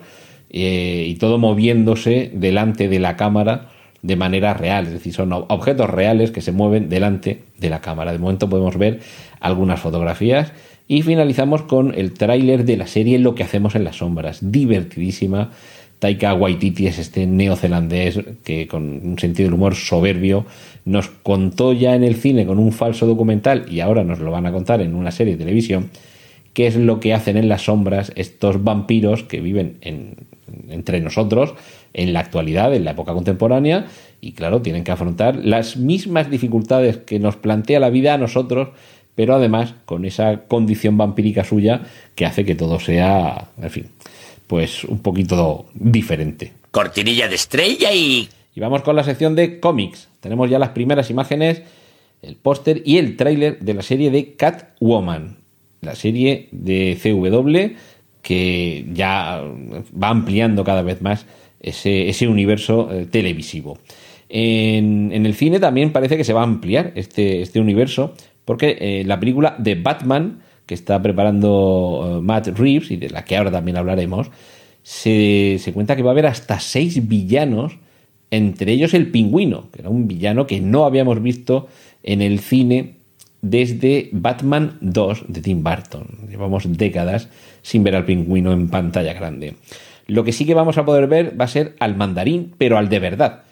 eh, 0.48 1.04
y 1.06 1.14
todo 1.16 1.36
moviéndose 1.38 2.30
delante 2.32 2.88
de 2.88 2.98
la 2.98 3.14
cámara 3.14 3.68
de 4.02 4.16
manera 4.16 4.54
real, 4.54 4.86
es 4.86 4.92
decir, 4.92 5.12
son 5.12 5.32
objetos 5.32 5.90
reales 5.90 6.30
que 6.30 6.40
se 6.40 6.50
mueven 6.50 6.88
delante 6.88 7.42
de 7.58 7.68
la 7.68 7.80
cámara. 7.80 8.12
De 8.12 8.18
momento 8.18 8.48
podemos 8.48 8.76
ver 8.78 9.00
algunas 9.38 9.78
fotografías 9.78 10.52
y 10.88 11.02
finalizamos 11.02 11.62
con 11.62 11.94
el 11.94 12.12
tráiler 12.12 12.64
de 12.64 12.76
la 12.76 12.86
serie 12.86 13.18
Lo 13.18 13.34
que 13.34 13.42
hacemos 13.42 13.74
en 13.74 13.84
las 13.84 13.96
sombras, 13.96 14.38
divertidísima. 14.40 15.50
Taika 15.98 16.34
Waititi 16.34 16.86
es 16.86 16.98
este 16.98 17.26
neozelandés 17.26 18.20
que 18.44 18.66
con 18.66 19.00
un 19.02 19.18
sentido 19.18 19.46
del 19.46 19.54
humor 19.54 19.74
soberbio 19.74 20.44
nos 20.84 21.08
contó 21.08 21.72
ya 21.72 21.94
en 21.94 22.04
el 22.04 22.16
cine 22.16 22.44
con 22.44 22.58
un 22.58 22.72
falso 22.72 23.06
documental 23.06 23.64
y 23.70 23.80
ahora 23.80 24.04
nos 24.04 24.18
lo 24.18 24.30
van 24.30 24.46
a 24.46 24.52
contar 24.52 24.82
en 24.82 24.94
una 24.94 25.10
serie 25.10 25.34
de 25.34 25.44
televisión 25.44 25.90
qué 26.52 26.66
es 26.66 26.76
lo 26.76 27.00
que 27.00 27.14
hacen 27.14 27.36
en 27.36 27.48
las 27.48 27.62
sombras 27.62 28.12
estos 28.14 28.62
vampiros 28.62 29.22
que 29.22 29.40
viven 29.40 29.78
entre 30.68 31.00
nosotros 31.00 31.54
en 31.92 32.12
la 32.12 32.20
actualidad, 32.20 32.74
en 32.74 32.84
la 32.84 32.92
época 32.92 33.12
contemporánea, 33.12 33.86
y 34.20 34.32
claro, 34.32 34.62
tienen 34.62 34.84
que 34.84 34.90
afrontar 34.90 35.36
las 35.36 35.76
mismas 35.76 36.30
dificultades 36.30 36.98
que 36.98 37.18
nos 37.18 37.36
plantea 37.36 37.80
la 37.80 37.90
vida 37.90 38.14
a 38.14 38.18
nosotros, 38.18 38.68
pero 39.16 39.34
además 39.34 39.74
con 39.84 40.04
esa 40.04 40.42
condición 40.46 40.96
vampírica 40.96 41.42
suya 41.42 41.80
que 42.14 42.24
hace 42.24 42.44
que 42.44 42.54
todo 42.54 42.78
sea, 42.78 43.48
en 43.60 43.70
fin, 43.70 43.86
pues 44.46 44.84
un 44.84 45.00
poquito 45.00 45.66
diferente. 45.74 46.52
Cortinilla 46.70 47.26
de 47.26 47.34
estrella 47.34 47.92
y... 47.92 48.28
Y 48.54 48.60
vamos 48.60 48.80
con 48.80 48.96
la 48.96 49.04
sección 49.04 49.34
de 49.34 49.60
cómics. 49.60 50.08
Tenemos 50.20 50.48
ya 50.48 50.58
las 50.58 50.70
primeras 50.70 51.10
imágenes, 51.10 51.60
el 52.22 52.36
póster 52.36 52.80
y 52.86 52.96
el 52.96 53.18
tráiler 53.18 53.58
de 53.58 53.74
la 53.74 53.82
serie 53.82 54.10
de 54.10 54.32
Catwoman, 54.32 55.36
la 55.82 55.94
serie 55.94 56.48
de 56.52 56.98
CW 57.02 57.76
que 58.22 58.86
ya 58.92 59.40
va 59.40 60.08
ampliando 60.08 60.64
cada 60.64 60.82
vez 60.82 61.00
más 61.00 61.26
ese, 61.60 62.26
universo 62.26 62.88
eh, 62.90 63.06
televisivo. 63.06 63.78
En, 64.28 65.12
el 65.12 65.34
cine 65.34 65.60
también 65.60 65.92
parece 65.92 66.16
que 66.16 66.24
se 66.24 66.32
va 66.32 66.40
a 66.40 66.44
ampliar 66.44 66.92
este, 66.96 67.42
este 67.42 67.60
universo, 67.60 68.14
porque 68.46 68.78
eh, 68.80 69.04
la 69.04 69.20
película 69.20 69.54
de 69.58 69.74
Batman, 69.74 70.40
que 70.64 70.72
está 70.72 71.02
preparando 71.02 72.18
eh, 72.18 72.22
Matt 72.22 72.48
Reeves 72.58 72.90
y 72.90 72.96
de 72.96 73.10
la 73.10 73.24
que 73.24 73.36
ahora 73.36 73.50
también 73.50 73.76
hablaremos, 73.76 74.30
se, 74.82 75.58
se 75.60 75.72
cuenta 75.74 75.96
que 75.96 76.02
va 76.02 76.10
a 76.10 76.12
haber 76.12 76.26
hasta 76.26 76.58
seis 76.58 77.06
villanos, 77.06 77.76
entre 78.30 78.72
ellos 78.72 78.94
el 78.94 79.10
pingüino, 79.10 79.68
que 79.70 79.82
era 79.82 79.90
un 79.90 80.08
villano 80.08 80.46
que 80.46 80.60
no 80.60 80.86
habíamos 80.86 81.22
visto 81.22 81.68
en 82.02 82.22
el 82.22 82.38
cine 82.38 82.94
desde 83.42 84.08
Batman 84.12 84.78
2 84.80 85.24
de 85.28 85.42
Tim 85.42 85.62
Burton. 85.62 86.06
Llevamos 86.28 86.64
décadas 86.76 87.28
sin 87.62 87.84
ver 87.84 87.96
al 87.96 88.04
pingüino 88.04 88.52
en 88.52 88.68
pantalla 88.68 89.12
grande. 89.12 89.54
Lo 90.06 90.22
que 90.22 90.32
sí 90.32 90.46
que 90.46 90.54
vamos 90.54 90.78
a 90.78 90.84
poder 90.84 91.08
ver 91.08 91.38
va 91.38 91.46
a 91.46 91.48
ser 91.48 91.74
al 91.80 91.96
mandarín, 91.96 92.54
pero 92.58 92.78
al 92.78 92.88
de 92.88 93.00
verdad. 93.00 93.42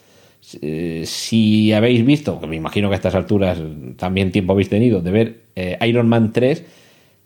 Eh, 0.60 1.04
si 1.06 1.72
habéis 1.72 2.04
visto, 2.04 2.40
que 2.40 2.46
me 2.46 2.56
imagino 2.56 2.88
que 2.88 2.94
a 2.94 2.96
estas 2.96 3.14
alturas 3.14 3.58
también 3.96 4.30
tiempo 4.30 4.52
habéis 4.52 4.68
tenido, 4.68 5.00
de 5.00 5.10
ver 5.10 5.40
eh, 5.56 5.78
Iron 5.86 6.08
Man 6.08 6.32
3, 6.32 6.64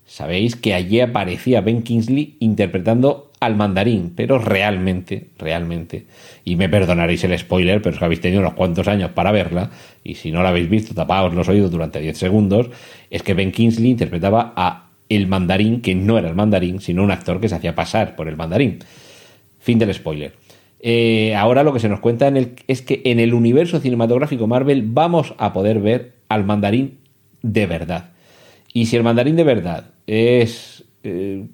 sabéis 0.07 0.57
que 0.57 0.75
allí 0.75 1.01
aparecía 1.01 1.61
Ben 1.61 1.83
Kingsley 1.83 2.37
interpretando 2.41 3.33
al 3.41 3.57
mandarín, 3.57 4.13
pero 4.17 4.39
realmente, 4.39 5.29
realmente, 5.39 6.07
y 6.45 6.57
me 6.57 6.69
perdonaréis 6.69 7.25
el 7.25 7.39
spoiler, 7.39 7.83
pero 7.83 7.99
que 7.99 8.05
habéis 8.05 8.21
tenido 8.21 8.41
unos 8.41 8.55
cuantos 8.55 8.89
años 8.89 9.11
para 9.13 9.33
verla, 9.33 9.71
y 10.03 10.15
si 10.15 10.33
no 10.33 10.43
la 10.43 10.49
habéis 10.49 10.69
visto, 10.69 10.95
tapaos 10.95 11.35
los 11.35 11.49
oídos 11.49 11.71
durante 11.71 12.01
10 12.01 12.17
segundos, 12.17 12.71
es 13.11 13.23
que 13.23 13.35
Ben 13.35 13.53
Kingsley 13.53 13.91
interpretaba 13.91 14.53
a 14.57 14.89
el 15.09 15.27
mandarín, 15.27 15.81
que 15.81 15.95
no 15.95 16.19
era 16.19 16.29
el 16.29 16.35
mandarín, 16.35 16.81
sino 16.81 17.03
un 17.03 17.11
actor 17.11 17.41
que 17.41 17.49
se 17.49 17.55
hacía 17.55 17.75
pasar 17.75 18.15
por 18.17 18.29
el 18.29 18.37
mandarín. 18.37 18.79
Fin 19.61 19.79
del 19.79 19.95
spoiler. 19.95 20.33
Eh, 20.81 21.35
ahora 21.35 21.65
lo 21.65 21.73
que 21.73 21.81
se 21.81 21.89
nos 21.89 22.01
cuenta 22.01 22.33
es 22.67 22.83
que 22.83 23.03
en 23.05 23.19
el 23.19 23.35
universo 23.35 23.81
cinematográfico 23.81 24.47
Marvel 24.47 24.83
vamos 24.87 25.35
a 25.39 25.53
poder 25.53 25.81
ver 25.81 26.13
al 26.29 26.45
mandarín 26.45 26.99
de 27.43 27.67
verdad. 27.67 28.11
Y 28.73 28.87
si 28.87 28.97
el 28.97 29.03
mandarín 29.03 29.37
de 29.37 29.45
verdad 29.45 29.91
es 30.07 30.85
eh, 31.03 31.47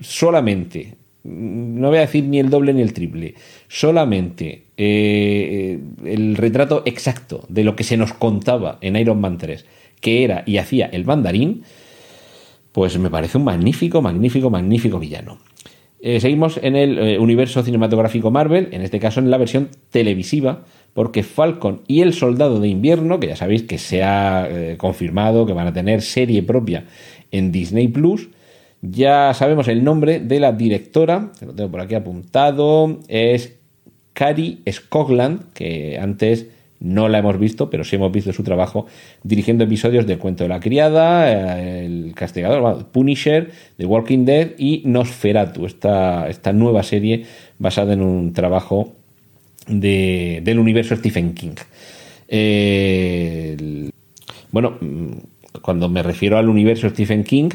solamente, 0.00 0.94
no 1.24 1.88
voy 1.88 1.98
a 1.98 2.02
decir 2.02 2.24
ni 2.24 2.38
el 2.38 2.50
doble 2.50 2.72
ni 2.72 2.82
el 2.82 2.92
triple, 2.92 3.34
solamente 3.68 4.64
eh, 4.76 5.78
el 6.04 6.36
retrato 6.36 6.82
exacto 6.86 7.44
de 7.48 7.64
lo 7.64 7.76
que 7.76 7.84
se 7.84 7.96
nos 7.96 8.14
contaba 8.14 8.78
en 8.80 8.96
Iron 8.96 9.20
Man 9.20 9.38
3, 9.38 9.66
que 10.00 10.24
era 10.24 10.44
y 10.46 10.56
hacía 10.56 10.86
el 10.86 11.04
mandarín, 11.04 11.62
pues 12.72 12.98
me 12.98 13.10
parece 13.10 13.36
un 13.36 13.44
magnífico, 13.44 14.00
magnífico, 14.00 14.48
magnífico 14.48 14.98
villano. 14.98 15.38
Eh, 16.04 16.18
seguimos 16.18 16.58
en 16.60 16.74
el 16.74 16.98
eh, 16.98 17.18
universo 17.20 17.62
cinematográfico 17.62 18.32
Marvel, 18.32 18.70
en 18.72 18.82
este 18.82 18.98
caso 18.98 19.20
en 19.20 19.30
la 19.30 19.38
versión 19.38 19.68
televisiva, 19.90 20.64
porque 20.94 21.22
Falcon 21.22 21.82
y 21.86 22.00
el 22.00 22.12
Soldado 22.12 22.58
de 22.58 22.66
Invierno, 22.66 23.20
que 23.20 23.28
ya 23.28 23.36
sabéis 23.36 23.62
que 23.62 23.78
se 23.78 24.02
ha 24.02 24.48
eh, 24.50 24.76
confirmado 24.78 25.46
que 25.46 25.52
van 25.52 25.68
a 25.68 25.72
tener 25.72 26.02
serie 26.02 26.42
propia 26.42 26.86
en 27.30 27.52
Disney 27.52 27.86
Plus, 27.86 28.30
ya 28.80 29.32
sabemos 29.32 29.68
el 29.68 29.84
nombre 29.84 30.18
de 30.18 30.40
la 30.40 30.50
directora, 30.50 31.30
lo 31.40 31.54
tengo 31.54 31.70
por 31.70 31.80
aquí 31.80 31.94
apuntado, 31.94 32.98
es 33.06 33.54
Cari 34.12 34.60
Scogland, 34.68 35.52
que 35.52 36.00
antes 36.00 36.48
no 36.82 37.08
la 37.08 37.18
hemos 37.18 37.38
visto, 37.38 37.70
pero 37.70 37.84
sí 37.84 37.96
hemos 37.96 38.12
visto 38.12 38.32
su 38.32 38.42
trabajo 38.42 38.86
dirigiendo 39.22 39.64
episodios 39.64 40.06
del 40.06 40.18
Cuento 40.18 40.44
de 40.44 40.48
la 40.48 40.60
Criada, 40.60 41.60
eh, 41.60 41.86
El 41.86 42.12
Castigador, 42.14 42.86
Punisher, 42.86 43.50
The 43.76 43.86
Walking 43.86 44.24
Dead 44.24 44.50
y 44.58 44.82
Nosferatu, 44.84 45.64
esta, 45.66 46.28
esta 46.28 46.52
nueva 46.52 46.82
serie 46.82 47.24
basada 47.58 47.92
en 47.92 48.02
un 48.02 48.32
trabajo 48.32 48.94
de, 49.68 50.40
del 50.44 50.58
universo 50.58 50.96
Stephen 50.96 51.34
King. 51.34 51.54
Eh, 52.28 53.90
bueno, 54.50 54.76
mm, 54.80 55.60
cuando 55.62 55.88
me 55.88 56.02
refiero 56.02 56.36
al 56.36 56.48
universo 56.48 56.88
Stephen 56.88 57.22
King, 57.22 57.50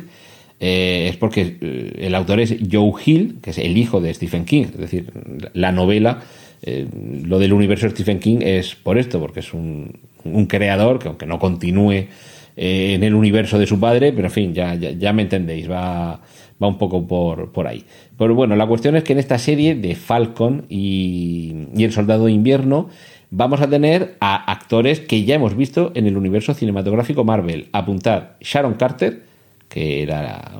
eh, 0.59 1.07
es 1.09 1.17
porque 1.17 1.93
el 1.99 2.15
autor 2.15 2.39
es 2.39 2.55
Joe 2.71 2.93
Hill, 3.05 3.39
que 3.41 3.51
es 3.51 3.57
el 3.57 3.77
hijo 3.77 3.99
de 4.01 4.13
Stephen 4.13 4.45
King, 4.45 4.63
es 4.63 4.77
decir, 4.77 5.11
la 5.53 5.71
novela 5.71 6.23
eh, 6.61 6.87
lo 7.23 7.39
del 7.39 7.53
universo 7.53 7.89
Stephen 7.89 8.19
King 8.19 8.39
es 8.41 8.75
por 8.75 8.97
esto, 8.97 9.19
porque 9.19 9.41
es 9.41 9.53
un, 9.53 9.99
creador 10.47 10.99
que 10.99 11.07
aunque 11.07 11.25
no 11.25 11.39
continúe 11.39 11.91
eh, 11.91 12.93
en 12.95 13.03
el 13.03 13.13
universo 13.13 13.59
de 13.59 13.67
su 13.67 13.79
padre, 13.79 14.11
pero 14.11 14.27
en 14.27 14.33
fin, 14.33 14.53
ya, 14.53 14.73
ya, 14.75 15.13
me 15.13 15.21
entendéis, 15.21 15.69
va, 15.69 16.19
va 16.61 16.67
un 16.67 16.77
poco 16.77 17.07
por, 17.07 17.51
por, 17.51 17.67
ahí. 17.67 17.83
Pero 18.17 18.35
bueno, 18.35 18.55
la 18.55 18.67
cuestión 18.67 18.95
es 18.95 19.03
que 19.03 19.13
en 19.13 19.19
esta 19.19 19.37
serie 19.37 19.75
de 19.75 19.95
Falcon 19.95 20.65
y, 20.69 21.55
El 21.77 21.93
Soldado 21.93 22.25
de 22.25 22.31
Invierno 22.31 22.89
vamos 23.29 23.61
a 23.61 23.69
tener 23.69 24.15
a 24.19 24.51
actores 24.51 24.99
que 24.99 25.23
ya 25.23 25.35
hemos 25.35 25.55
visto 25.55 25.91
en 25.95 26.07
el 26.07 26.17
universo 26.17 26.53
cinematográfico 26.53 27.23
Marvel. 27.23 27.67
Apuntar 27.73 28.37
Sharon 28.41 28.73
Carter, 28.75 29.21
que 29.69 30.01
era 30.01 30.51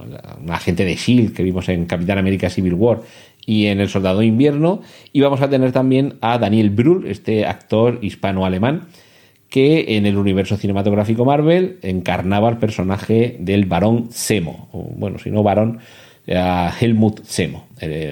una 0.42 0.56
agente 0.56 0.86
de 0.86 0.96
SHIELD 0.96 1.34
que 1.34 1.44
vimos 1.44 1.68
en 1.70 1.86
Capitán 1.86 2.18
América 2.18 2.50
Civil 2.50 2.74
War 2.74 3.00
y 3.48 3.68
en 3.68 3.80
El 3.80 3.90
Soldado 3.90 4.20
de 4.20 4.28
Invierno. 4.28 4.82
Y 5.14 5.22
vamos 5.22 5.42
a 5.42 5.50
tener 5.50 5.72
también 5.72 6.18
a 6.22 6.38
Daniel 6.38 6.70
Brühl, 6.70 7.08
este 7.08 7.48
actor 7.48 7.98
hispano-alemán, 8.04 8.90
que 9.50 9.96
en 9.98 10.06
el 10.06 10.18
universo 10.18 10.58
cinematográfico 10.58 11.26
Marvel 11.26 11.80
encarnaba 11.82 12.50
el 12.50 12.58
personaje 12.58 13.38
del 13.40 13.66
varón 13.66 14.10
Zemo. 14.12 14.68
O, 14.74 14.84
bueno, 14.96 15.18
si 15.18 15.32
no 15.32 15.42
varón, 15.42 15.80
Helmut 16.28 17.22
Zemo. 17.24 17.68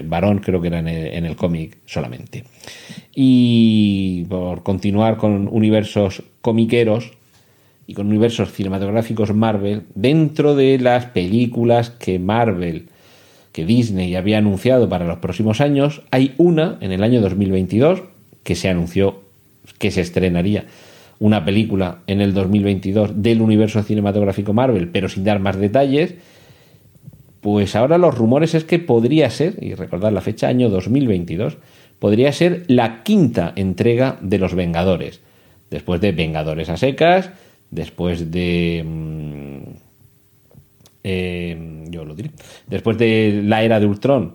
varón 0.06 0.40
creo 0.40 0.62
que 0.62 0.70
era 0.70 0.80
en 0.80 0.88
el, 0.88 1.08
en 1.08 1.26
el 1.26 1.36
cómic 1.36 1.80
solamente. 1.86 2.46
Y 3.14 4.24
por 4.30 4.64
continuar 4.64 5.18
con 5.18 5.50
universos 5.52 6.24
comiqueros 6.40 7.12
y 7.88 7.94
con 7.94 8.08
universos 8.08 8.54
cinematográficos 8.54 9.34
Marvel, 9.36 9.84
dentro 9.96 10.56
de 10.56 10.80
las 10.80 11.08
películas 11.08 11.90
que 11.90 12.20
Marvel 12.20 12.88
que 13.56 13.66
Disney 13.66 14.14
había 14.16 14.40
anunciado 14.40 14.90
para 14.90 15.06
los 15.06 15.20
próximos 15.20 15.62
años, 15.62 16.02
hay 16.12 16.34
una 16.38 16.78
en 16.82 16.92
el 16.92 17.02
año 17.04 17.22
2022 17.22 18.04
que 18.44 18.54
se 18.54 18.68
anunció 18.68 19.22
que 19.78 19.92
se 19.92 20.02
estrenaría 20.02 20.66
una 21.20 21.46
película 21.46 22.00
en 22.06 22.20
el 22.20 22.34
2022 22.34 23.24
del 23.24 23.42
universo 23.42 23.82
cinematográfico 23.82 24.52
Marvel, 24.52 24.90
pero 24.90 25.08
sin 25.08 25.24
dar 25.24 25.40
más 25.40 25.56
detalles. 25.56 26.16
Pues 27.40 27.78
ahora 27.78 27.98
los 27.98 28.18
rumores 28.18 28.56
es 28.56 28.66
que 28.66 28.78
podría 28.78 29.30
ser, 29.30 29.56
y 29.62 29.74
recordad 29.74 30.12
la 30.12 30.20
fecha, 30.20 30.50
año 30.50 30.70
2022, 30.70 31.58
podría 32.00 32.34
ser 32.34 32.66
la 32.68 33.04
quinta 33.04 33.54
entrega 33.56 34.18
de 34.20 34.38
Los 34.38 34.54
Vengadores. 34.54 35.22
Después 35.72 36.02
de 36.02 36.12
Vengadores 36.12 36.68
a 36.68 36.76
secas, 36.76 37.30
después 37.72 38.32
de... 38.32 38.84
Eh, 41.08 41.86
yo 41.92 42.04
lo 42.04 42.16
diré. 42.16 42.32
Después 42.66 42.98
de 42.98 43.44
la 43.46 43.64
era 43.64 43.80
de 43.80 43.86
Ultron, 43.86 44.34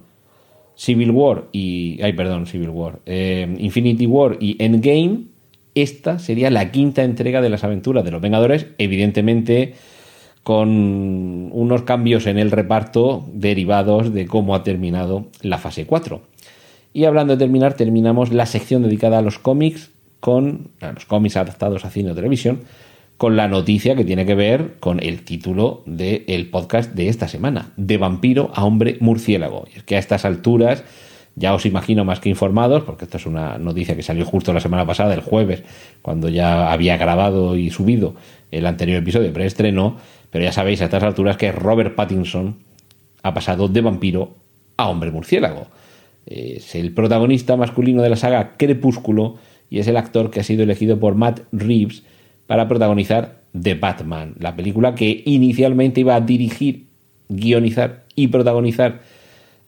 Civil 0.76 1.11
War 1.11 1.46
y. 1.50 2.00
Ay, 2.00 2.12
perdón, 2.12 2.46
Civil 2.46 2.68
War. 2.68 3.00
Eh, 3.06 3.56
Infinity 3.59 4.06
War 4.06 4.37
y 4.38 4.56
Endgame. 4.62 5.24
Esta 5.74 6.20
sería 6.20 6.48
la 6.48 6.70
quinta 6.70 7.02
entrega 7.02 7.40
de 7.40 7.48
las 7.48 7.64
aventuras 7.64 8.04
de 8.04 8.12
los 8.12 8.20
Vengadores. 8.20 8.68
Evidentemente, 8.78 9.74
con 10.44 11.50
unos 11.52 11.83
cambios 11.83 12.28
en 12.28 12.38
el 12.38 12.52
reparto 12.52 13.28
derivados 13.33 14.14
de 14.14 14.26
cómo 14.26 14.54
ha 14.54 14.62
terminado 14.62 15.26
la 15.42 15.59
fase 15.59 15.87
4. 15.87 16.22
Y 16.92 17.04
hablando 17.04 17.35
de 17.35 17.40
terminar, 17.40 17.74
terminamos 17.74 18.33
la 18.33 18.46
sección 18.46 18.83
dedicada 18.83 19.18
a 19.18 19.22
los 19.22 19.40
cómics 19.40 19.90
con 20.20 20.68
a 20.80 20.92
los 20.92 21.04
cómics 21.04 21.37
adaptados 21.37 21.85
a 21.85 21.90
cine 21.90 22.12
o 22.12 22.14
televisión 22.14 22.61
con 23.20 23.37
la 23.37 23.48
noticia 23.48 23.96
que 23.96 24.06
tiene 24.06 24.24
que 24.24 24.35
ver 24.35 24.76
con 24.80 24.98
el 25.02 25.26
título 25.26 25.83
del 25.85 26.48
podcast 26.48 26.94
de 26.94 27.09
esta 27.09 27.28
semana, 27.28 27.74
de 27.76 27.98
vampiro 27.98 28.50
a 28.54 28.64
hombre 28.64 28.96
murciélago. 29.00 29.66
Y 29.70 29.76
es 29.76 29.85
que 29.85 29.96
a 29.96 29.98
estas 29.98 30.24
alturas 30.24 30.85
ya 31.35 31.52
os 31.52 31.66
imagino 31.66 32.06
más 32.06 32.18
que 32.18 32.30
informados, 32.30 32.83
porque 32.83 33.04
esto 33.04 33.18
es 33.18 33.26
una 33.26 33.59
noticia 33.59 33.94
que 33.94 34.02
salió 34.02 34.24
justo 34.24 34.54
la 34.54 34.61
semana 34.61 34.87
pasada, 34.87 35.12
el 35.12 35.20
jueves, 35.20 35.62
cuando 36.00 36.30
ya 36.30 36.72
había 36.72 36.96
grabado 36.96 37.59
y 37.59 37.68
subido 37.68 38.14
el 38.50 38.64
anterior 38.64 39.02
episodio 39.02 39.30
preestreno, 39.35 39.98
pero 40.30 40.42
ya 40.42 40.52
sabéis 40.52 40.80
a 40.80 40.87
estas 40.87 41.02
alturas 41.02 41.37
que 41.37 41.52
Robert 41.52 41.94
Pattinson 41.94 42.56
ha 43.22 43.35
pasado 43.35 43.68
de 43.68 43.83
vampiro 43.83 44.37
a 44.78 44.88
hombre 44.88 45.11
murciélago. 45.11 45.66
Es 46.24 46.74
el 46.74 46.94
protagonista 46.94 47.54
masculino 47.59 48.00
de 48.00 48.09
la 48.09 48.16
saga 48.16 48.56
Crepúsculo 48.56 49.37
y 49.68 49.78
es 49.78 49.88
el 49.88 49.98
actor 49.98 50.30
que 50.30 50.40
ha 50.40 50.42
sido 50.42 50.62
elegido 50.62 50.98
por 50.98 51.16
Matt 51.16 51.40
Reeves 51.52 52.02
para 52.50 52.66
protagonizar 52.66 53.36
The 53.52 53.74
Batman, 53.74 54.34
la 54.40 54.56
película 54.56 54.96
que 54.96 55.22
inicialmente 55.24 56.00
iba 56.00 56.16
a 56.16 56.20
dirigir, 56.20 56.86
guionizar 57.28 58.02
y 58.16 58.26
protagonizar 58.26 59.02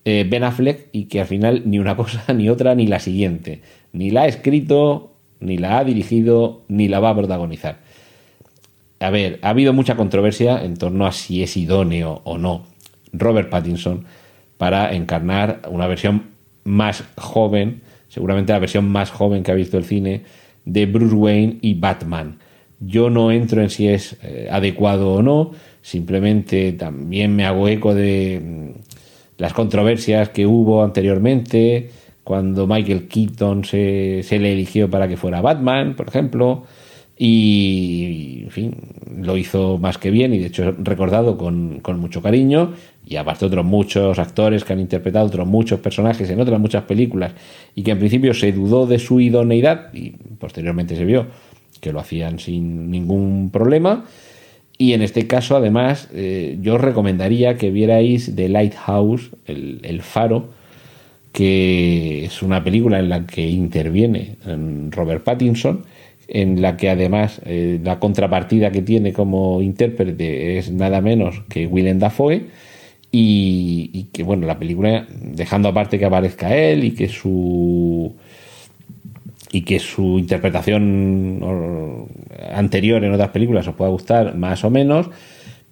eh, 0.04 0.26
Ben 0.28 0.42
Affleck 0.42 0.88
y 0.90 1.04
que 1.04 1.20
al 1.20 1.28
final 1.28 1.62
ni 1.64 1.78
una 1.78 1.94
cosa 1.96 2.32
ni 2.34 2.48
otra 2.48 2.74
ni 2.74 2.88
la 2.88 2.98
siguiente. 2.98 3.60
Ni 3.92 4.10
la 4.10 4.22
ha 4.22 4.26
escrito, 4.26 5.12
ni 5.38 5.58
la 5.58 5.78
ha 5.78 5.84
dirigido, 5.84 6.62
ni 6.66 6.88
la 6.88 6.98
va 6.98 7.10
a 7.10 7.14
protagonizar. 7.14 7.76
A 8.98 9.10
ver, 9.10 9.38
ha 9.42 9.50
habido 9.50 9.72
mucha 9.72 9.94
controversia 9.94 10.64
en 10.64 10.76
torno 10.76 11.06
a 11.06 11.12
si 11.12 11.40
es 11.44 11.56
idóneo 11.56 12.20
o 12.24 12.36
no 12.36 12.64
Robert 13.12 13.48
Pattinson 13.48 14.06
para 14.58 14.92
encarnar 14.92 15.62
una 15.70 15.86
versión 15.86 16.30
más 16.64 17.04
joven, 17.16 17.82
seguramente 18.08 18.52
la 18.52 18.58
versión 18.58 18.88
más 18.88 19.12
joven 19.12 19.44
que 19.44 19.52
ha 19.52 19.54
visto 19.54 19.78
el 19.78 19.84
cine, 19.84 20.22
de 20.64 20.86
Bruce 20.86 21.14
Wayne 21.14 21.58
y 21.60 21.74
Batman. 21.74 22.38
Yo 22.84 23.10
no 23.10 23.30
entro 23.30 23.62
en 23.62 23.70
si 23.70 23.88
es 23.88 24.16
eh, 24.22 24.48
adecuado 24.50 25.14
o 25.14 25.22
no, 25.22 25.52
simplemente 25.82 26.72
también 26.72 27.34
me 27.34 27.44
hago 27.44 27.68
eco 27.68 27.94
de 27.94 28.40
mm, 28.42 28.70
las 29.38 29.52
controversias 29.52 30.30
que 30.30 30.46
hubo 30.46 30.82
anteriormente, 30.82 31.90
cuando 32.24 32.66
Michael 32.66 33.08
Keaton 33.08 33.64
se, 33.64 34.22
se 34.22 34.38
le 34.38 34.52
eligió 34.52 34.90
para 34.90 35.08
que 35.08 35.16
fuera 35.16 35.40
Batman, 35.40 35.94
por 35.94 36.08
ejemplo, 36.08 36.64
y, 37.24 38.40
en 38.44 38.50
fin, 38.50 38.76
lo 39.20 39.36
hizo 39.36 39.78
más 39.78 39.98
que 39.98 40.10
bien 40.10 40.34
y 40.34 40.38
de 40.38 40.46
hecho 40.46 40.74
recordado 40.78 41.36
con, 41.36 41.78
con, 41.80 42.00
mucho 42.00 42.20
cariño 42.20 42.72
y 43.06 43.14
aparte 43.16 43.44
otros 43.44 43.64
muchos 43.64 44.18
actores 44.18 44.64
que 44.64 44.72
han 44.72 44.80
interpretado 44.80 45.26
otros 45.26 45.46
muchos 45.46 45.78
personajes 45.80 46.28
en 46.30 46.40
otras 46.40 46.58
muchas 46.58 46.82
películas 46.84 47.32
y 47.76 47.82
que 47.82 47.92
en 47.92 47.98
principio 47.98 48.34
se 48.34 48.50
dudó 48.50 48.86
de 48.86 48.98
su 48.98 49.20
idoneidad 49.20 49.92
y 49.92 50.10
posteriormente 50.10 50.96
se 50.96 51.04
vio 51.04 51.26
que 51.82 51.92
lo 51.92 51.98
hacían 52.00 52.38
sin 52.38 52.90
ningún 52.90 53.50
problema. 53.50 54.06
Y 54.78 54.94
en 54.94 55.02
este 55.02 55.26
caso, 55.26 55.56
además, 55.56 56.08
eh, 56.14 56.56
yo 56.62 56.76
os 56.76 56.80
recomendaría 56.80 57.56
que 57.56 57.70
vierais 57.70 58.34
The 58.34 58.48
Lighthouse, 58.48 59.30
el, 59.46 60.00
Faro, 60.00 60.50
que 61.32 62.24
es 62.24 62.40
una 62.40 62.62
película 62.62 63.00
en 63.00 63.08
la 63.08 63.26
que 63.26 63.48
interviene 63.48 64.36
Robert 64.90 65.24
Pattinson, 65.24 65.82
en 66.28 66.62
la 66.62 66.76
que 66.76 66.88
además 66.88 67.40
eh, 67.44 67.80
la 67.82 67.98
contrapartida 67.98 68.70
que 68.70 68.82
tiene 68.82 69.12
como 69.12 69.60
intérprete 69.60 70.58
es 70.58 70.70
nada 70.70 71.00
menos 71.00 71.42
que 71.48 71.66
Willem 71.66 71.98
Dafoe. 71.98 72.46
Y, 73.14 73.90
y 73.92 74.04
que, 74.04 74.22
bueno, 74.22 74.46
la 74.46 74.58
película, 74.58 75.06
dejando 75.20 75.68
aparte 75.68 75.98
que 75.98 76.06
aparezca 76.06 76.56
él 76.56 76.84
y 76.84 76.92
que 76.92 77.08
su 77.08 78.14
y 79.52 79.60
que 79.62 79.78
su 79.78 80.18
interpretación 80.18 81.40
anterior 82.52 83.04
en 83.04 83.12
otras 83.12 83.28
películas 83.28 83.68
os 83.68 83.74
pueda 83.74 83.90
gustar 83.90 84.34
más 84.34 84.64
o 84.64 84.70
menos, 84.70 85.10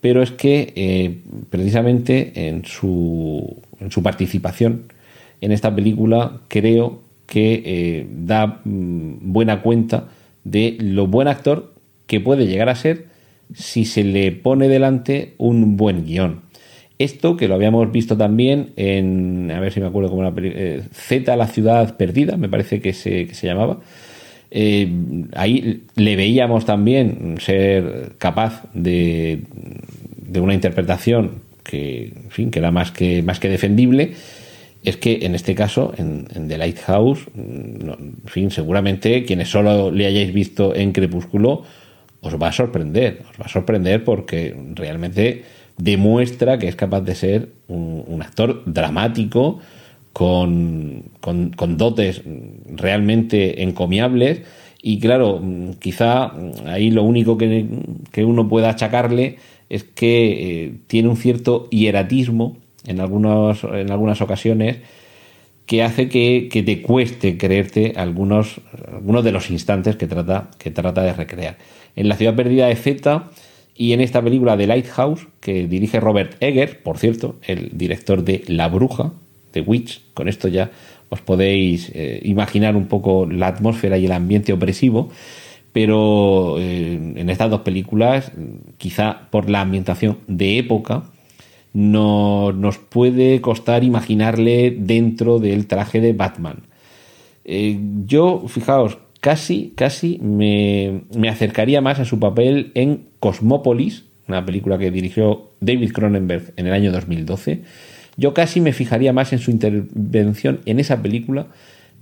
pero 0.01 0.23
es 0.23 0.31
que 0.31 0.73
eh, 0.77 1.21
precisamente 1.49 2.49
en 2.49 2.64
su, 2.64 3.57
en 3.81 3.90
su 3.90 4.03
participación 4.03 4.93
en 5.40 5.53
esta 5.53 5.75
película 5.75 6.40
creo 6.49 7.01
que 7.27 7.62
eh, 7.64 8.07
da 8.11 8.61
mm, 8.64 9.33
buena 9.33 9.62
cuenta 9.62 10.09
de 10.45 10.77
lo 10.81 11.07
buen 11.07 11.29
actor 11.29 11.73
que 12.07 12.21
puede 12.21 12.47
llegar 12.47 12.69
a 12.69 12.75
ser 12.75 13.07
si 13.55 13.85
se 13.85 14.05
le 14.05 14.31
pone 14.33 14.69
delante 14.69 15.35
un 15.38 15.77
buen 15.77 16.05
guion. 16.05 16.43
Esto 17.01 17.35
que 17.35 17.49
lo 17.49 17.55
habíamos 17.55 17.91
visto 17.91 18.15
también 18.15 18.73
en, 18.77 19.51
a 19.51 19.59
ver 19.59 19.73
si 19.73 19.81
me 19.81 19.87
acuerdo 19.87 20.11
cómo 20.11 20.35
película, 20.35 20.63
eh, 20.63 20.83
Z, 20.93 21.35
la 21.35 21.47
ciudad 21.47 21.97
perdida, 21.97 22.37
me 22.37 22.51
parece 22.51 22.83
que 22.83 22.93
se, 22.93 23.27
que 23.27 23.35
se 23.35 23.47
llamaba. 23.47 23.81
Eh, 24.51 24.87
ahí 25.35 25.85
le 25.97 26.17
veíamos 26.17 26.67
también 26.67 27.37
ser 27.41 28.17
capaz 28.19 28.65
de, 28.75 29.45
de 30.15 30.41
una 30.41 30.53
interpretación 30.53 31.41
que, 31.65 32.13
en 32.15 32.31
fin, 32.31 32.51
que 32.51 32.59
era 32.59 32.71
más 32.71 32.91
que, 32.91 33.23
más 33.23 33.41
que 33.41 33.49
defendible. 33.49 34.13
Es 34.85 34.99
que 34.99 35.21
en 35.23 35.35
este 35.35 35.55
caso, 35.55 35.95
en, 35.97 36.27
en 36.35 36.49
The 36.49 36.59
Lighthouse, 36.59 37.29
no, 37.35 37.95
en 37.95 38.17
fin, 38.27 38.51
seguramente 38.51 39.25
quienes 39.25 39.49
solo 39.49 39.91
le 39.91 40.05
hayáis 40.05 40.35
visto 40.35 40.75
en 40.75 40.93
Crepúsculo, 40.93 41.63
os 42.21 42.37
va 42.37 42.49
a 42.49 42.53
sorprender. 42.53 43.23
Os 43.31 43.41
va 43.41 43.47
a 43.47 43.49
sorprender 43.49 44.05
porque 44.05 44.55
realmente 44.75 45.60
demuestra 45.81 46.59
que 46.59 46.69
es 46.69 46.77
capaz 46.77 47.01
de 47.01 47.14
ser 47.14 47.49
un, 47.69 48.21
actor 48.23 48.62
dramático, 48.66 49.61
con, 50.12 51.05
con, 51.21 51.77
dotes 51.77 52.23
realmente 52.66 53.62
encomiables. 53.62 54.43
Y 54.83 54.99
claro, 54.99 55.43
quizá 55.79 56.33
ahí 56.66 56.90
lo 56.90 57.03
único 57.05 57.37
que, 57.38 57.66
que 58.12 58.25
uno 58.25 58.49
pueda 58.49 58.71
achacarle 58.71 59.37
es 59.69 59.85
que 59.85 60.64
eh, 60.64 60.75
tiene 60.87 61.09
un 61.09 61.16
cierto 61.16 61.69
hieratismo 61.71 62.57
en, 62.87 62.99
en 62.99 63.90
algunas 63.90 64.21
ocasiones 64.21 64.79
que 65.66 65.85
hace 65.85 66.09
que, 66.09 66.49
que, 66.51 66.64
te 66.64 66.83
cueste 66.83 67.38
creerte 67.38 67.93
algunos, 67.95 68.61
algunos 68.93 69.23
de 69.23 69.31
los 69.31 69.51
instantes 69.51 69.95
que 69.95 70.09
trata, 70.09 70.51
que 70.59 70.73
trata 70.73 71.03
de 71.03 71.12
recrear. 71.12 71.59
En 71.95 72.09
La 72.09 72.16
ciudad 72.16 72.35
perdida 72.35 72.66
de 72.66 72.75
Z 72.75 73.31
y 73.81 73.95
en 73.95 74.03
esta 74.03 74.21
película 74.21 74.59
de 74.59 74.66
Lighthouse, 74.66 75.27
que 75.40 75.66
dirige 75.66 76.01
Robert 76.01 76.37
Egger, 76.40 76.83
por 76.83 76.99
cierto, 76.99 77.37
el 77.47 77.71
director 77.73 78.23
de 78.23 78.45
La 78.47 78.69
Bruja, 78.69 79.14
de 79.55 79.62
Witch, 79.62 80.03
con 80.12 80.29
esto 80.29 80.49
ya 80.49 80.71
os 81.09 81.23
podéis 81.23 81.90
eh, 81.95 82.21
imaginar 82.23 82.77
un 82.77 82.88
poco 82.88 83.25
la 83.25 83.47
atmósfera 83.47 83.97
y 83.97 84.05
el 84.05 84.12
ambiente 84.12 84.53
opresivo, 84.53 85.09
pero 85.73 86.57
eh, 86.59 87.14
en 87.16 87.31
estas 87.31 87.49
dos 87.49 87.62
películas, 87.62 88.33
quizá 88.77 89.29
por 89.31 89.49
la 89.49 89.62
ambientación 89.62 90.19
de 90.27 90.59
época, 90.59 91.05
no, 91.73 92.53
nos 92.53 92.77
puede 92.77 93.40
costar 93.40 93.83
imaginarle 93.83 94.77
dentro 94.79 95.38
del 95.38 95.66
traje 95.66 96.03
de 96.03 96.12
Batman. 96.12 96.64
Eh, 97.47 97.79
yo, 98.05 98.45
fijaos, 98.47 98.99
casi, 99.21 99.73
casi 99.77 100.19
me, 100.23 101.03
me, 101.15 101.29
acercaría 101.29 101.81
más 101.81 102.01
a 102.01 102.05
su 102.05 102.19
papel 102.19 102.73
en 102.75 103.07
Cosmópolis, 103.21 104.05
una 104.29 104.45
película 104.45 104.79
que 104.79 104.91
dirigió 104.91 105.51
David 105.61 105.93
Cronenberg 105.93 106.53
en 106.57 106.67
el 106.67 106.73
año 106.73 106.93
2012. 106.93 107.63
Yo 108.17 108.35
casi 108.35 108.61
me 108.61 108.73
fijaría 108.73 109.13
más 109.13 109.33
en 109.33 109.39
su 109.39 109.51
intervención 109.51 110.61
en 110.67 110.81
esa 110.81 111.03
película 111.03 111.47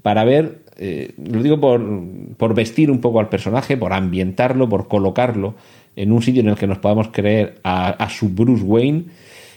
para 0.02 0.24
ver, 0.24 0.60
eh, 0.78 1.12
lo 1.16 1.42
digo 1.42 1.60
por, 1.60 1.82
por 2.36 2.54
vestir 2.54 2.90
un 2.90 3.00
poco 3.00 3.20
al 3.20 3.28
personaje, 3.28 3.76
por 3.76 3.92
ambientarlo, 3.92 4.68
por 4.68 4.88
colocarlo 4.88 5.54
en 5.96 6.12
un 6.12 6.22
sitio 6.22 6.40
en 6.40 6.48
el 6.48 6.56
que 6.56 6.66
nos 6.66 6.78
podamos 6.78 7.08
creer 7.08 7.56
a, 7.64 7.88
a 7.88 8.08
su 8.08 8.30
Bruce 8.30 8.62
Wayne. 8.62 9.04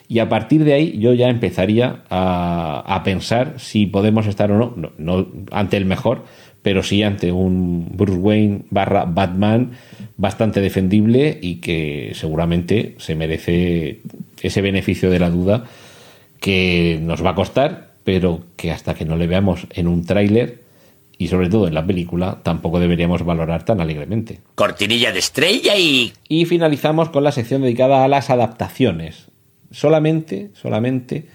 Y 0.08 0.20
a 0.20 0.28
partir 0.28 0.66
de 0.66 0.74
ahí 0.74 0.98
yo 1.00 1.14
ya 1.14 1.30
empezaría 1.30 2.04
a, 2.10 2.84
a 2.86 3.04
pensar 3.04 3.56
si 3.58 3.86
podemos 3.86 4.28
estar 4.28 4.52
o 4.52 4.58
no, 4.58 4.74
no, 4.76 4.92
no, 4.98 5.28
ante 5.52 5.78
el 5.78 5.86
mejor, 5.86 6.26
pero 6.62 6.84
sí 6.84 7.04
ante 7.04 7.32
un 7.32 7.88
Bruce 7.94 8.20
Wayne 8.20 8.62
barra 8.70 9.06
Batman 9.06 9.72
bastante 10.18 10.62
defendible 10.62 11.40
y 11.42 11.56
que 11.56 12.12
seguramente 12.14 12.96
se 13.00 13.16
merece 13.16 14.02
ese 14.42 14.62
beneficio 14.62 15.10
de 15.10 15.20
la 15.20 15.30
duda 15.30 15.66
que 16.40 17.00
nos 17.02 17.24
va 17.24 17.32
a 17.32 17.36
costar, 17.36 17.92
pero 18.04 18.44
que 18.56 18.72
hasta 18.72 18.94
que 18.94 19.06
no 19.06 19.16
le 19.16 19.28
veamos 19.28 19.68
en 19.72 19.88
un 19.88 20.06
tráiler 20.06 20.62
y 21.18 21.28
sobre 21.28 21.50
todo 21.50 21.68
en 21.68 21.76
la 21.76 21.86
película 21.86 22.40
tampoco 22.42 22.80
deberíamos 22.80 23.24
valorar 23.24 23.64
tan 23.64 23.80
alegremente. 23.80 24.40
Cortinilla 24.56 25.12
de 25.12 25.20
estrella 25.20 25.78
y... 25.78 26.14
Y 26.28 26.46
finalizamos 26.46 27.10
con 27.10 27.24
la 27.24 27.32
sección 27.32 27.62
dedicada 27.62 28.04
a 28.04 28.08
las 28.08 28.32
adaptaciones. 28.32 29.28
Solamente, 29.72 30.50
solamente 30.54 31.28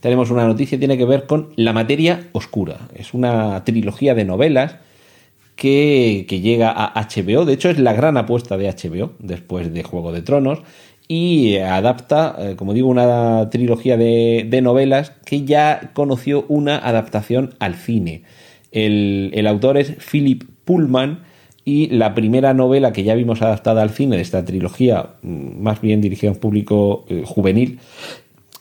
tenemos 0.00 0.30
una 0.30 0.46
noticia 0.46 0.76
que 0.76 0.80
tiene 0.80 0.98
que 0.98 1.04
ver 1.04 1.26
con 1.26 1.52
La 1.56 1.72
materia 1.72 2.28
oscura. 2.32 2.88
Es 2.94 3.14
una 3.14 3.62
trilogía 3.64 4.14
de 4.14 4.24
novelas 4.24 4.76
que, 5.60 6.26
llega 6.42 6.70
a 6.70 7.06
HBO. 7.06 7.44
De 7.44 7.52
hecho, 7.52 7.68
es 7.68 7.78
la 7.78 7.92
gran 7.92 8.16
apuesta 8.16 8.56
de 8.56 8.68
HBO 8.68 9.12
después 9.18 9.72
de 9.72 9.82
Juego 9.82 10.10
de 10.12 10.22
Tronos 10.22 10.60
y 11.06 11.56
adapta, 11.56 12.36
eh, 12.38 12.54
como 12.56 12.72
digo, 12.72 12.88
una 12.88 13.50
trilogía 13.50 13.96
de, 13.96 14.60
novelas 14.62 15.12
que 15.26 15.44
ya 15.44 15.90
conoció 15.92 16.46
una 16.48 16.78
adaptación 16.78 17.54
al 17.58 17.74
cine. 17.74 18.22
El, 18.72 19.32
el, 19.34 19.46
autor 19.46 19.76
es 19.76 19.96
Philip 19.96 20.44
Pullman 20.64 21.24
y 21.64 21.88
la 21.88 22.14
primera 22.14 22.54
novela 22.54 22.92
que 22.92 23.02
ya 23.02 23.14
vimos 23.14 23.42
adaptada 23.42 23.82
al 23.82 23.90
cine 23.90 24.16
de 24.16 24.22
esta 24.22 24.44
trilogía, 24.44 25.10
mm, 25.22 25.60
más 25.60 25.80
bien 25.80 26.00
dirigida 26.00 26.30
a 26.30 26.34
un 26.34 26.40
público 26.40 27.04
eh, 27.08 27.24
juvenil, 27.26 27.80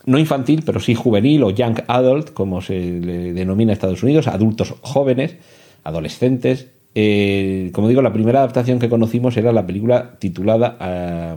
no 0.06 0.18
infantil, 0.18 0.64
pero 0.66 0.80
sí 0.80 0.96
juvenil 0.96 1.44
o 1.44 1.52
young 1.52 1.82
adult, 1.88 2.32
como 2.34 2.62
se 2.62 2.80
le 2.80 3.34
denomina 3.34 3.72
en 3.72 3.74
Estados 3.74 4.04
Unidos, 4.04 4.28
adultos 4.28 4.76
jóvenes, 4.82 5.36
adolescentes, 5.84 6.70
eh, 6.96 7.70
como 7.74 7.88
digo, 7.88 8.02
la 8.02 8.14
primera 8.14 8.40
adaptación 8.40 8.80
que 8.80 8.90
conocimos 8.90 9.38
era 9.38 9.52
la 9.52 9.66
película 9.66 10.18
titulada, 10.20 11.36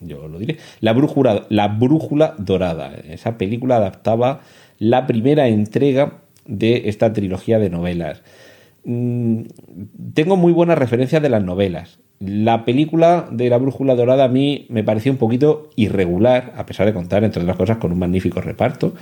yo 0.00 0.28
lo 0.28 0.38
diré, 0.38 0.58
la 0.80 0.92
brújula, 0.92 1.46
la 1.48 1.68
brújula 1.68 2.34
Dorada. 2.38 2.92
Esa 3.08 3.38
película 3.38 3.76
adaptaba 3.76 4.40
la 4.78 5.06
primera 5.06 5.48
entrega 5.48 6.18
de 6.46 6.88
esta 6.88 7.12
trilogía 7.12 7.58
de 7.58 7.70
novelas. 7.70 8.22
Mm, 8.84 9.42
tengo 10.14 10.36
muy 10.36 10.52
buenas 10.52 10.78
referencias 10.78 11.22
de 11.22 11.28
las 11.28 11.42
novelas. 11.42 11.98
La 12.18 12.64
película 12.64 13.28
de 13.30 13.50
La 13.50 13.58
Brújula 13.58 13.94
Dorada 13.94 14.24
a 14.24 14.28
mí 14.28 14.66
me 14.70 14.82
pareció 14.82 15.12
un 15.12 15.18
poquito 15.18 15.70
irregular, 15.76 16.54
a 16.56 16.64
pesar 16.64 16.86
de 16.86 16.94
contar, 16.94 17.24
entre 17.24 17.42
otras 17.42 17.56
cosas, 17.56 17.76
con 17.76 17.92
un 17.92 17.98
magnífico 17.98 18.40
reparto. 18.40 18.94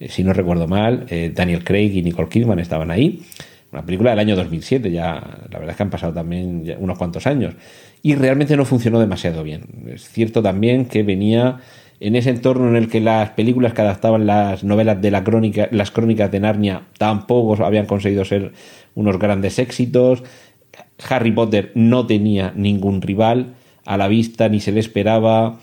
Eh, 0.00 0.08
si 0.08 0.24
no 0.24 0.32
recuerdo 0.32 0.66
mal, 0.66 1.06
eh, 1.08 1.30
Daniel 1.34 1.62
Craig 1.62 1.92
y 1.94 2.02
Nicole 2.02 2.28
Kidman 2.28 2.58
estaban 2.58 2.90
ahí. 2.90 3.22
Una 3.72 3.84
película 3.84 4.10
del 4.10 4.18
año 4.18 4.36
2007, 4.36 4.90
ya 4.90 5.14
la 5.50 5.58
verdad 5.58 5.70
es 5.70 5.76
que 5.76 5.82
han 5.82 5.90
pasado 5.90 6.12
también 6.12 6.64
unos 6.78 6.98
cuantos 6.98 7.26
años. 7.26 7.54
Y 8.02 8.14
realmente 8.14 8.56
no 8.56 8.64
funcionó 8.64 8.98
demasiado 8.98 9.42
bien. 9.42 9.62
Es 9.86 10.08
cierto 10.08 10.42
también 10.42 10.86
que 10.86 11.02
venía 11.02 11.58
en 12.00 12.14
ese 12.14 12.30
entorno 12.30 12.68
en 12.68 12.76
el 12.76 12.88
que 12.88 13.00
las 13.00 13.30
películas 13.30 13.72
que 13.72 13.82
adaptaban 13.82 14.26
las 14.26 14.64
novelas 14.64 15.00
de 15.00 15.10
la 15.10 15.24
crónica, 15.24 15.68
las 15.70 15.90
crónicas 15.90 16.30
de 16.30 16.40
Narnia 16.40 16.82
tampoco 16.98 17.64
habían 17.64 17.86
conseguido 17.86 18.24
ser 18.24 18.52
unos 18.94 19.18
grandes 19.18 19.58
éxitos. 19.58 20.22
Harry 21.08 21.32
Potter 21.32 21.72
no 21.74 22.06
tenía 22.06 22.52
ningún 22.56 23.02
rival 23.02 23.54
a 23.84 23.96
la 23.96 24.08
vista, 24.08 24.48
ni 24.48 24.60
se 24.60 24.72
le 24.72 24.80
esperaba. 24.80 25.58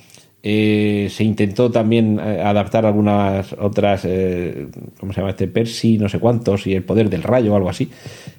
Eh, 0.45 1.07
se 1.09 1.23
intentó 1.23 1.71
también 1.71 2.19
eh, 2.19 2.41
adaptar 2.41 2.85
algunas 2.85 3.53
otras, 3.53 4.03
eh, 4.03 4.67
¿cómo 4.99 5.13
se 5.13 5.21
llama 5.21 5.31
este? 5.31 5.47
Percy, 5.47 5.97
no 5.97 6.09
sé 6.09 6.19
cuántos, 6.19 6.67
y 6.67 6.73
el 6.73 6.83
poder 6.83 7.09
del 7.09 7.23
rayo 7.23 7.53
o 7.53 7.55
algo 7.55 7.69
así. 7.69 7.89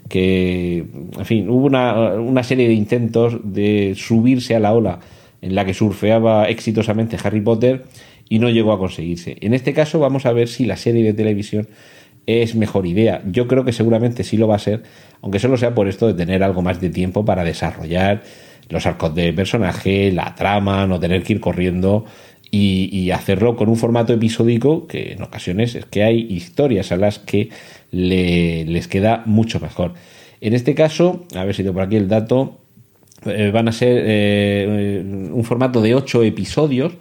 Que, 0.09 0.85
en 1.19 1.25
fin, 1.25 1.49
hubo 1.49 1.65
una, 1.65 2.13
una 2.15 2.43
serie 2.43 2.69
de 2.69 2.75
intentos 2.75 3.39
de 3.43 3.95
subirse 3.97 4.55
a 4.55 4.61
la 4.61 4.75
ola 4.75 5.01
en 5.41 5.55
la 5.55 5.65
que 5.65 5.75
surfeaba 5.75 6.49
exitosamente 6.49 7.17
Harry 7.23 7.41
Potter 7.41 7.85
y 8.29 8.39
no 8.39 8.49
llegó 8.51 8.73
a 8.73 8.79
conseguirse. 8.79 9.37
En 9.41 9.55
este 9.55 9.73
caso 9.75 9.99
vamos 9.99 10.27
a 10.27 10.33
ver 10.33 10.49
si 10.49 10.65
la 10.65 10.77
serie 10.77 11.05
de 11.05 11.13
televisión 11.13 11.69
es 12.27 12.55
mejor 12.55 12.87
idea. 12.87 13.23
Yo 13.27 13.47
creo 13.47 13.65
que 13.65 13.73
seguramente 13.73 14.25
sí 14.25 14.37
lo 14.37 14.49
va 14.49 14.57
a 14.57 14.61
ser, 14.61 14.83
aunque 15.23 15.39
solo 15.39 15.57
sea 15.57 15.75
por 15.75 15.89
esto 15.89 16.07
de 16.07 16.15
tener 16.15 16.43
algo 16.43 16.63
más 16.63 16.81
de 16.81 16.91
tiempo 16.91 17.25
para 17.25 17.45
desarrollar 17.45 18.23
los 18.69 18.87
arcos 18.87 19.15
de 19.15 19.33
personaje, 19.33 20.11
la 20.13 20.35
trama, 20.35 20.87
no 20.87 20.99
tener 20.99 21.23
que 21.23 21.35
ir 21.35 21.41
corriendo 21.41 22.05
y, 22.51 23.11
hacerlo 23.11 23.57
con 23.57 23.69
un 23.69 23.77
formato 23.77 24.13
episódico 24.13 24.87
que 24.87 25.13
en 25.13 25.23
ocasiones 25.23 25.75
es 25.75 25.87
que 25.87 26.05
hay 26.05 26.21
historias 26.21 26.93
a 26.93 26.97
las 26.97 27.19
que 27.19 27.51
les 27.91 28.89
queda 28.89 29.23
mucho 29.27 29.59
mejor. 29.61 29.95
En 30.41 30.55
este 30.55 30.75
caso, 30.75 31.25
a 31.35 31.45
ver 31.45 31.55
si 31.55 31.63
tengo 31.63 31.75
por 31.75 31.83
aquí 31.83 31.97
el 31.97 32.09
dato, 32.09 32.61
eh, 33.27 33.51
van 33.53 33.69
a 33.69 33.73
ser 33.73 34.05
eh, 34.07 35.03
un 35.33 35.43
formato 35.45 35.81
de 35.81 35.95
ocho 35.95 36.23
episodios 36.23 36.93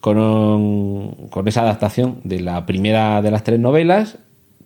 con, 0.00 1.16
con 1.30 1.48
esa 1.48 1.62
adaptación 1.62 2.20
de 2.24 2.40
la 2.40 2.64
primera 2.66 3.22
de 3.22 3.30
las 3.30 3.44
tres 3.44 3.58
novelas 3.58 4.18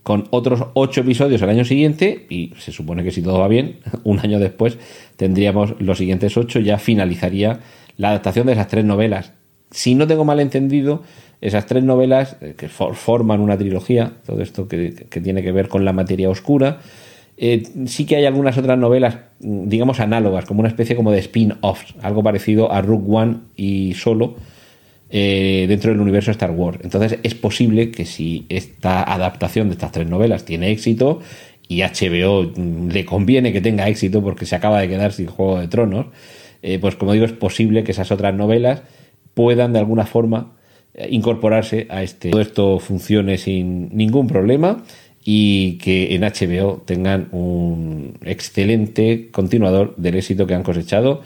con 0.05 0.29
otros 0.31 0.67
ocho 0.75 1.01
episodios 1.01 1.43
el 1.43 1.49
año 1.49 1.65
siguiente 1.65 2.27
y 2.29 2.53
se 2.59 2.71
supone 2.71 3.03
que 3.03 3.11
si 3.11 3.23
todo 3.23 3.41
va 3.41 3.49
bien, 3.49 3.79
un 4.05 4.21
año 4.21 4.39
después 4.39 4.79
tendríamos 5.17 5.75
los 5.81 5.99
siguientes 5.99 6.37
ocho, 6.37 6.61
ya 6.61 6.79
finalizaría 6.79 7.61
la 7.97 8.11
adaptación 8.11 8.47
de 8.47 8.53
esas 8.53 8.69
tres 8.69 8.85
novelas. 8.85 9.33
Si 9.71 9.95
no 9.95 10.07
tengo 10.07 10.25
mal 10.25 10.39
entendido, 10.39 11.03
esas 11.41 11.67
tres 11.67 11.83
novelas 11.83 12.37
eh, 12.43 12.55
que 12.57 12.69
forman 12.69 13.41
una 13.41 13.57
trilogía, 13.57 14.13
todo 14.27 14.43
esto 14.43 14.69
que, 14.69 14.91
tiene 15.23 15.43
que 15.43 15.53
ver 15.53 15.69
con 15.69 15.85
la 15.85 15.93
materia 15.93 16.29
oscura, 16.29 16.81
eh, 17.39 17.63
sí 17.87 18.05
que 18.05 18.17
hay 18.17 18.27
algunas 18.27 18.59
otras 18.59 18.79
novelas, 18.79 19.17
mm, 19.41 19.69
digamos, 19.69 20.01
análogas, 20.01 20.45
como 20.45 20.61
una 20.61 20.69
especie 20.69 20.97
como 20.97 21.13
de 21.13 21.19
spin-offs, 21.21 21.95
algo 22.03 22.23
parecido 22.23 22.71
a 22.71 22.83
Rook 22.83 23.09
One 23.09 23.39
y 23.57 23.95
Solo, 23.95 24.37
eh, 25.17 25.67
dentro 25.69 25.93
del 25.93 26.01
universo 26.01 26.33
Star 26.33 26.51
Wars. 26.51 26.81
Entonces 26.83 27.21
es 27.23 27.37
posible 27.37 27.93
que 27.93 28.05
si 28.05 28.47
esta 28.49 29.01
adaptación 29.01 29.69
de 29.69 29.75
estas 29.75 29.93
tres 29.93 30.09
novelas 30.09 30.45
tiene 30.45 30.73
éxito 30.73 31.21
y 31.69 31.83
HBO 31.83 32.51
mm, 32.57 32.89
le 32.89 33.05
conviene 33.05 33.53
que 33.53 33.61
tenga 33.61 33.87
éxito 33.87 34.25
porque 34.25 34.45
se 34.45 34.57
acaba 34.57 34.81
de 34.81 34.89
quedar 34.89 35.13
sin 35.13 35.27
Juego 35.27 35.61
de 35.61 35.69
Tronos, 35.69 36.07
eh, 36.63 36.81
pues 36.81 36.97
como 36.97 37.13
digo 37.13 37.27
es 37.27 37.33
posible 37.33 37.85
que 37.85 37.93
esas 37.93 38.11
otras 38.11 38.35
novelas 38.35 38.83
puedan 39.35 39.73
de 39.73 39.79
alguna 39.79 40.05
forma 40.05 40.57
eh, 40.95 41.07
incorporarse 41.13 41.87
a 41.91 42.03
este. 42.03 42.31
Todo 42.31 42.41
esto 42.41 42.81
funcione 42.81 43.39
sin 43.39 43.97
ningún 43.97 44.27
problema 44.27 44.83
y 45.25 45.79
que 45.79 46.17
en 46.17 46.23
HBO 46.23 46.83
tengan 46.85 47.29
un 47.31 48.19
excelente 48.25 49.29
continuador 49.31 49.95
del 49.97 50.17
éxito 50.17 50.49
que 50.49 50.55
han 50.55 50.65
cosechado 50.65 51.23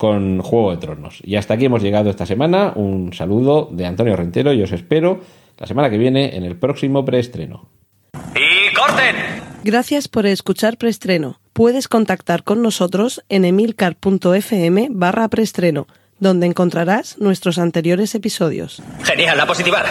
con 0.00 0.40
Juego 0.40 0.70
de 0.70 0.78
Tronos. 0.78 1.18
Y 1.22 1.36
hasta 1.36 1.52
aquí 1.52 1.66
hemos 1.66 1.82
llegado 1.82 2.08
esta 2.08 2.24
semana. 2.24 2.72
Un 2.74 3.12
saludo 3.12 3.68
de 3.70 3.84
Antonio 3.84 4.16
Rentero 4.16 4.54
y 4.54 4.62
os 4.62 4.72
espero 4.72 5.20
la 5.58 5.66
semana 5.66 5.90
que 5.90 5.98
viene 5.98 6.36
en 6.36 6.44
el 6.44 6.56
próximo 6.56 7.04
preestreno. 7.04 7.68
¡Y 8.34 8.74
corten! 8.74 9.14
Gracias 9.62 10.08
por 10.08 10.24
escuchar 10.24 10.78
preestreno. 10.78 11.38
Puedes 11.52 11.86
contactar 11.86 12.44
con 12.44 12.62
nosotros 12.62 13.22
en 13.28 13.44
emilcar.fm 13.44 14.88
barra 14.90 15.28
preestreno, 15.28 15.86
donde 16.18 16.46
encontrarás 16.46 17.18
nuestros 17.18 17.58
anteriores 17.58 18.14
episodios. 18.14 18.82
Genial, 19.02 19.36
la 19.36 19.44
positivar. 19.44 19.84